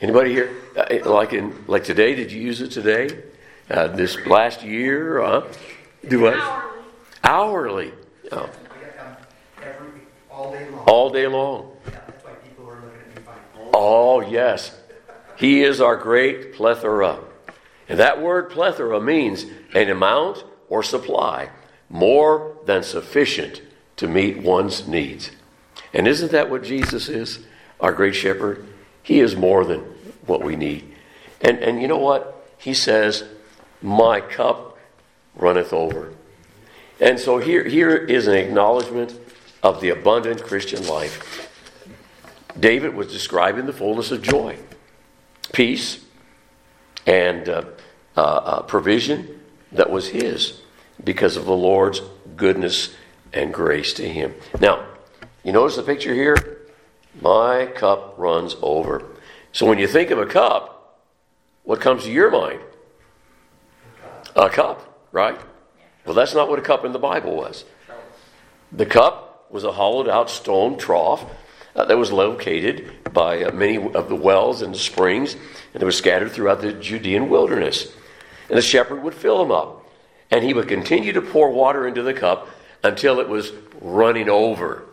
Anybody 0.00 0.32
here? 0.32 0.54
Uh, 0.76 1.10
like 1.10 1.32
in 1.32 1.64
like 1.66 1.84
today? 1.84 2.14
Did 2.14 2.30
you 2.30 2.40
use 2.40 2.60
it 2.60 2.70
today? 2.70 3.22
Uh, 3.70 3.88
this 3.88 4.16
last 4.26 4.62
year? 4.62 5.22
Uh, 5.22 5.52
do 6.06 6.20
what? 6.20 6.34
Hourly. 7.24 7.92
Hourly. 7.92 7.92
Oh, 8.32 8.50
all 10.30 10.52
day 10.52 10.68
long. 10.70 10.84
all 10.86 11.10
day 11.10 11.26
long. 11.26 11.72
Yeah, 11.86 12.00
that's 12.06 12.24
why 12.24 12.32
people 12.32 12.68
are 12.68 12.74
looking 12.74 13.00
at 13.00 13.16
me 13.16 13.22
funny. 13.24 13.70
Oh 13.88 14.20
yes, 14.20 14.76
He 15.36 15.62
is 15.62 15.80
our 15.80 15.94
great 15.94 16.54
plethora, 16.54 17.20
and 17.88 18.00
that 18.00 18.20
word 18.20 18.50
plethora 18.50 19.00
means 19.00 19.46
an 19.74 19.88
amount 19.88 20.42
or 20.68 20.82
supply 20.82 21.50
more 21.88 22.56
than 22.64 22.82
sufficient 22.82 23.62
to 23.94 24.08
meet 24.08 24.38
one's 24.38 24.88
needs. 24.88 25.30
And 25.94 26.08
isn't 26.08 26.32
that 26.32 26.50
what 26.50 26.64
Jesus 26.64 27.08
is, 27.08 27.46
our 27.78 27.92
great 27.92 28.16
shepherd? 28.16 28.66
He 29.04 29.20
is 29.20 29.36
more 29.36 29.64
than 29.64 29.82
what 30.26 30.42
we 30.42 30.56
need. 30.56 30.92
And, 31.40 31.60
and 31.60 31.80
you 31.80 31.86
know 31.86 31.96
what? 31.96 32.44
He 32.58 32.74
says, 32.74 33.22
My 33.80 34.20
cup 34.20 34.76
runneth 35.36 35.72
over. 35.72 36.12
And 36.98 37.20
so 37.20 37.38
here, 37.38 37.62
here 37.62 37.94
is 37.94 38.26
an 38.26 38.34
acknowledgement 38.34 39.16
of 39.62 39.80
the 39.80 39.90
abundant 39.90 40.42
Christian 40.42 40.84
life. 40.88 41.35
David 42.58 42.94
was 42.94 43.12
describing 43.12 43.66
the 43.66 43.72
fullness 43.72 44.10
of 44.10 44.22
joy, 44.22 44.58
peace, 45.52 46.04
and 47.06 47.48
uh, 47.48 47.64
uh, 48.16 48.20
uh, 48.20 48.62
provision 48.62 49.40
that 49.72 49.90
was 49.90 50.08
his 50.08 50.60
because 51.02 51.36
of 51.36 51.44
the 51.44 51.56
Lord's 51.56 52.00
goodness 52.36 52.94
and 53.32 53.52
grace 53.52 53.92
to 53.94 54.08
him. 54.08 54.34
Now, 54.60 54.86
you 55.44 55.52
notice 55.52 55.76
the 55.76 55.82
picture 55.82 56.14
here? 56.14 56.58
My 57.20 57.66
cup 57.66 58.14
runs 58.16 58.56
over. 58.62 59.04
So 59.52 59.66
when 59.66 59.78
you 59.78 59.86
think 59.86 60.10
of 60.10 60.18
a 60.18 60.26
cup, 60.26 61.02
what 61.64 61.80
comes 61.80 62.04
to 62.04 62.12
your 62.12 62.30
mind? 62.30 62.60
A 64.34 64.48
cup, 64.48 65.08
right? 65.12 65.38
Well, 66.04 66.14
that's 66.14 66.34
not 66.34 66.48
what 66.48 66.58
a 66.58 66.62
cup 66.62 66.84
in 66.84 66.92
the 66.92 66.98
Bible 66.98 67.36
was. 67.36 67.64
The 68.72 68.86
cup 68.86 69.46
was 69.50 69.64
a 69.64 69.72
hollowed 69.72 70.08
out 70.08 70.30
stone 70.30 70.78
trough 70.78 71.24
uh, 71.76 71.84
that 71.84 71.96
was 71.96 72.10
located 72.10 72.90
by 73.12 73.44
uh, 73.44 73.52
many 73.52 73.76
of 73.76 74.08
the 74.08 74.16
wells 74.16 74.62
and 74.62 74.74
the 74.74 74.78
springs, 74.78 75.36
and 75.74 75.82
it 75.82 75.86
was 75.86 75.96
scattered 75.96 76.32
throughout 76.32 76.60
the 76.60 76.72
Judean 76.72 77.28
wilderness. 77.28 77.92
And 78.48 78.56
the 78.56 78.62
shepherd 78.62 79.02
would 79.02 79.14
fill 79.14 79.38
them 79.38 79.52
up, 79.52 79.86
and 80.30 80.42
he 80.42 80.54
would 80.54 80.68
continue 80.68 81.12
to 81.12 81.22
pour 81.22 81.50
water 81.50 81.86
into 81.86 82.02
the 82.02 82.14
cup 82.14 82.48
until 82.82 83.20
it 83.20 83.28
was 83.28 83.52
running 83.80 84.28
over. 84.28 84.84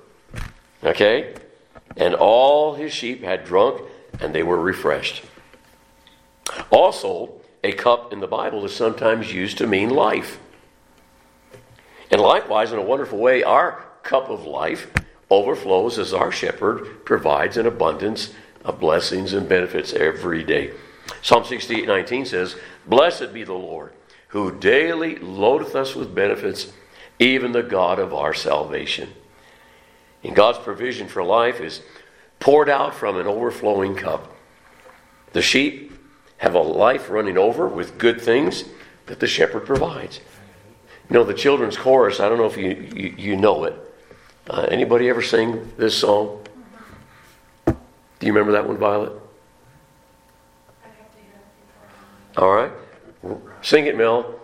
Okay? 0.83 1.33
And 1.95 2.13
all 2.15 2.75
his 2.75 2.91
sheep 2.91 3.23
had 3.23 3.45
drunk 3.45 3.81
and 4.19 4.33
they 4.33 4.43
were 4.43 4.59
refreshed. 4.59 5.23
Also, 6.69 7.33
a 7.63 7.71
cup 7.71 8.11
in 8.11 8.19
the 8.19 8.27
Bible 8.27 8.65
is 8.65 8.75
sometimes 8.75 9.33
used 9.33 9.57
to 9.59 9.67
mean 9.67 9.89
life. 9.89 10.39
And 12.11 12.21
likewise, 12.21 12.71
in 12.71 12.79
a 12.79 12.83
wonderful 12.83 13.17
way, 13.17 13.43
our 13.43 13.83
cup 14.03 14.29
of 14.29 14.45
life 14.45 14.91
overflows 15.29 15.97
as 15.99 16.13
our 16.13 16.31
shepherd 16.31 17.05
provides 17.05 17.57
an 17.57 17.65
abundance 17.65 18.33
of 18.63 18.79
blessings 18.79 19.33
and 19.33 19.47
benefits 19.47 19.93
every 19.93 20.43
day. 20.43 20.71
Psalm 21.21 21.45
68 21.45 21.87
19 21.87 22.25
says, 22.25 22.55
Blessed 22.85 23.33
be 23.33 23.43
the 23.43 23.53
Lord, 23.53 23.93
who 24.29 24.51
daily 24.51 25.17
loadeth 25.17 25.75
us 25.75 25.95
with 25.95 26.15
benefits, 26.15 26.71
even 27.19 27.51
the 27.51 27.63
God 27.63 27.99
of 27.99 28.13
our 28.13 28.33
salvation. 28.33 29.09
And 30.23 30.35
God's 30.35 30.59
provision 30.59 31.07
for 31.07 31.23
life 31.23 31.59
is 31.59 31.81
poured 32.39 32.69
out 32.69 32.93
from 32.95 33.17
an 33.17 33.27
overflowing 33.27 33.95
cup. 33.95 34.35
The 35.33 35.41
sheep 35.41 35.93
have 36.37 36.55
a 36.55 36.61
life 36.61 37.09
running 37.09 37.37
over 37.37 37.67
with 37.67 37.97
good 37.97 38.21
things 38.21 38.65
that 39.05 39.19
the 39.19 39.27
shepherd 39.27 39.65
provides. 39.65 40.19
You 41.09 41.15
know, 41.15 41.23
the 41.23 41.33
children's 41.33 41.77
chorus, 41.77 42.19
I 42.19 42.29
don't 42.29 42.37
know 42.37 42.45
if 42.45 42.57
you, 42.57 42.89
you, 42.95 43.15
you 43.17 43.35
know 43.35 43.65
it. 43.65 43.75
Uh, 44.49 44.67
anybody 44.69 45.09
ever 45.09 45.21
sing 45.21 45.71
this 45.77 45.97
song? 45.97 46.41
Do 47.65 47.73
you 48.21 48.33
remember 48.33 48.51
that 48.53 48.67
one, 48.67 48.77
Violet? 48.77 49.13
All 52.35 52.53
right. 52.53 52.71
Sing 53.61 53.85
it, 53.85 53.95
Mel. 53.95 54.39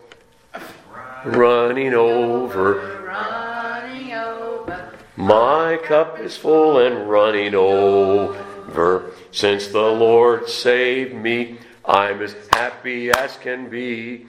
Running 1.25 1.93
over. 1.93 3.03
Running 3.05 4.13
over. 4.13 4.93
My 5.17 5.77
cup 5.83 6.19
is 6.19 6.37
full 6.37 6.79
and 6.79 7.09
running 7.09 7.53
over. 7.53 9.11
Since 9.31 9.67
the 9.67 9.81
Lord 9.81 10.47
saved 10.47 11.13
me, 11.13 11.57
I'm 11.83 12.21
as 12.21 12.35
happy 12.51 13.11
as 13.11 13.35
can 13.37 13.69
be. 13.69 14.27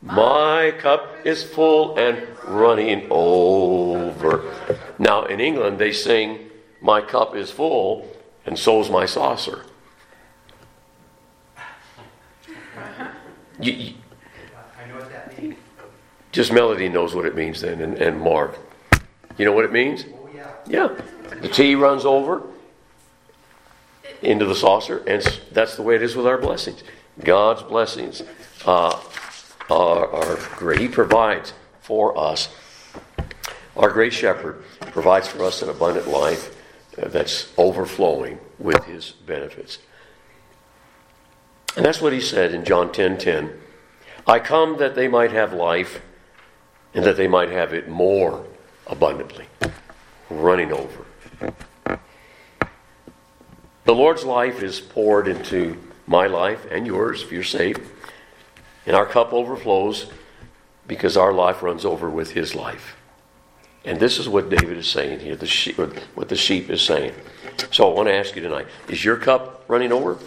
My 0.00 0.72
cup 0.78 1.08
is 1.24 1.42
full 1.42 1.96
and 1.96 2.26
running 2.44 3.06
over. 3.10 4.54
Now, 4.98 5.24
in 5.24 5.40
England, 5.40 5.78
they 5.78 5.92
sing, 5.92 6.50
My 6.80 7.00
cup 7.00 7.34
is 7.34 7.50
full, 7.50 8.08
and 8.46 8.58
so's 8.58 8.90
my 8.90 9.06
saucer. 9.06 9.64
You, 13.60 13.72
you, 13.72 13.94
I 14.80 14.88
know 14.88 14.94
what 14.94 15.10
that 15.10 15.42
means. 15.42 15.56
just 16.30 16.52
Melody 16.52 16.88
knows 16.88 17.14
what 17.14 17.26
it 17.26 17.34
means 17.34 17.60
then, 17.60 17.80
and, 17.80 17.94
and 17.98 18.20
Mark. 18.20 18.56
You 19.36 19.44
know 19.44 19.52
what 19.52 19.64
it 19.64 19.72
means? 19.72 20.04
Oh, 20.14 20.28
yeah. 20.32 20.50
Yeah. 20.66 21.00
The 21.40 21.48
tea 21.48 21.74
runs 21.74 22.04
over 22.04 22.42
into 24.22 24.44
the 24.44 24.54
saucer, 24.54 25.02
and 25.06 25.22
that's 25.52 25.76
the 25.76 25.82
way 25.82 25.96
it 25.96 26.02
is 26.02 26.14
with 26.14 26.26
our 26.26 26.38
blessings. 26.38 26.84
God's 27.22 27.62
blessings 27.64 28.22
uh, 28.64 28.98
are, 29.70 30.06
are 30.06 30.36
great. 30.56 30.80
He 30.80 30.88
provides 30.88 31.52
for 31.80 32.18
us. 32.18 32.48
Our 33.76 33.90
great 33.90 34.12
shepherd 34.12 34.62
provides 34.80 35.28
for 35.28 35.44
us 35.44 35.62
an 35.62 35.68
abundant 35.68 36.08
life 36.08 36.54
uh, 36.98 37.08
that's 37.08 37.52
overflowing 37.56 38.38
with 38.58 38.84
his 38.84 39.10
benefits. 39.10 39.78
And 41.76 41.84
that's 41.84 42.00
what 42.00 42.12
he 42.12 42.20
said 42.20 42.52
in 42.54 42.64
John 42.64 42.92
10 42.92 43.18
10. 43.18 43.52
I 44.26 44.40
come 44.40 44.78
that 44.78 44.94
they 44.94 45.08
might 45.08 45.30
have 45.32 45.52
life 45.52 46.02
and 46.92 47.04
that 47.04 47.16
they 47.16 47.28
might 47.28 47.50
have 47.50 47.72
it 47.72 47.88
more 47.88 48.44
abundantly, 48.86 49.46
running 50.28 50.72
over. 50.72 51.04
The 53.84 53.94
Lord's 53.94 54.24
life 54.24 54.62
is 54.62 54.80
poured 54.80 55.28
into 55.28 55.78
my 56.06 56.26
life 56.26 56.66
and 56.70 56.86
yours 56.86 57.22
if 57.22 57.32
you're 57.32 57.42
saved. 57.42 57.80
And 58.88 58.96
our 58.96 59.04
cup 59.04 59.34
overflows 59.34 60.10
because 60.86 61.18
our 61.18 61.34
life 61.34 61.62
runs 61.62 61.84
over 61.84 62.08
with 62.08 62.32
his 62.32 62.54
life. 62.54 62.96
And 63.84 64.00
this 64.00 64.18
is 64.18 64.30
what 64.30 64.48
David 64.48 64.78
is 64.78 64.88
saying 64.88 65.20
here, 65.20 65.36
the 65.36 65.46
sheep, 65.46 65.76
what 65.76 66.30
the 66.30 66.36
sheep 66.36 66.70
is 66.70 66.80
saying. 66.80 67.12
So 67.70 67.90
I 67.90 67.94
want 67.94 68.08
to 68.08 68.14
ask 68.14 68.34
you 68.34 68.40
tonight 68.40 68.66
is 68.88 69.04
your 69.04 69.18
cup 69.18 69.64
running 69.68 69.92
over? 69.92 70.18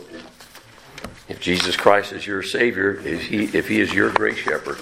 If 1.27 1.39
Jesus 1.39 1.75
Christ 1.75 2.13
is 2.13 2.27
your 2.27 2.43
Savior, 2.43 3.01
if 3.03 3.25
he, 3.25 3.45
if 3.45 3.67
he 3.67 3.81
is 3.81 3.93
your 3.95 4.11
great 4.11 4.37
shepherd, 4.37 4.77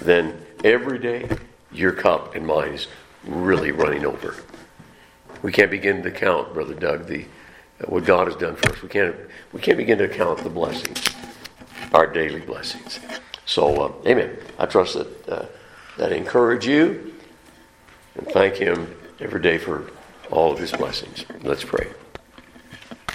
then 0.00 0.40
every 0.64 0.98
day 0.98 1.28
your 1.72 1.92
cup 1.92 2.34
and 2.34 2.46
mine 2.46 2.72
is 2.72 2.88
really 3.24 3.70
running 3.70 4.06
over. 4.06 4.34
We 5.42 5.52
can't 5.52 5.70
begin 5.70 6.02
to 6.04 6.10
count, 6.10 6.54
Brother 6.54 6.74
Doug, 6.74 7.06
the 7.06 7.26
what 7.86 8.04
God 8.04 8.28
has 8.28 8.36
done 8.36 8.56
for 8.56 8.72
us. 8.72 8.82
We 8.82 8.88
can't 8.88 9.16
we 9.52 9.60
can't 9.60 9.78
begin 9.78 9.98
to 9.98 10.08
count 10.08 10.38
the 10.42 10.50
blessings, 10.50 11.02
our 11.92 12.06
daily 12.06 12.40
blessings. 12.40 13.00
So, 13.46 13.82
uh, 13.82 13.92
Amen. 14.06 14.36
I 14.58 14.66
trust 14.66 14.94
that 14.94 15.28
uh, 15.28 15.46
that 15.96 16.12
encourage 16.12 16.66
you, 16.66 17.14
and 18.14 18.26
thank 18.28 18.56
Him 18.56 18.94
every 19.20 19.40
day 19.40 19.58
for 19.58 19.90
all 20.30 20.52
of 20.52 20.58
His 20.58 20.72
blessings. 20.72 21.24
Let's 21.42 21.64
pray. 21.64 21.88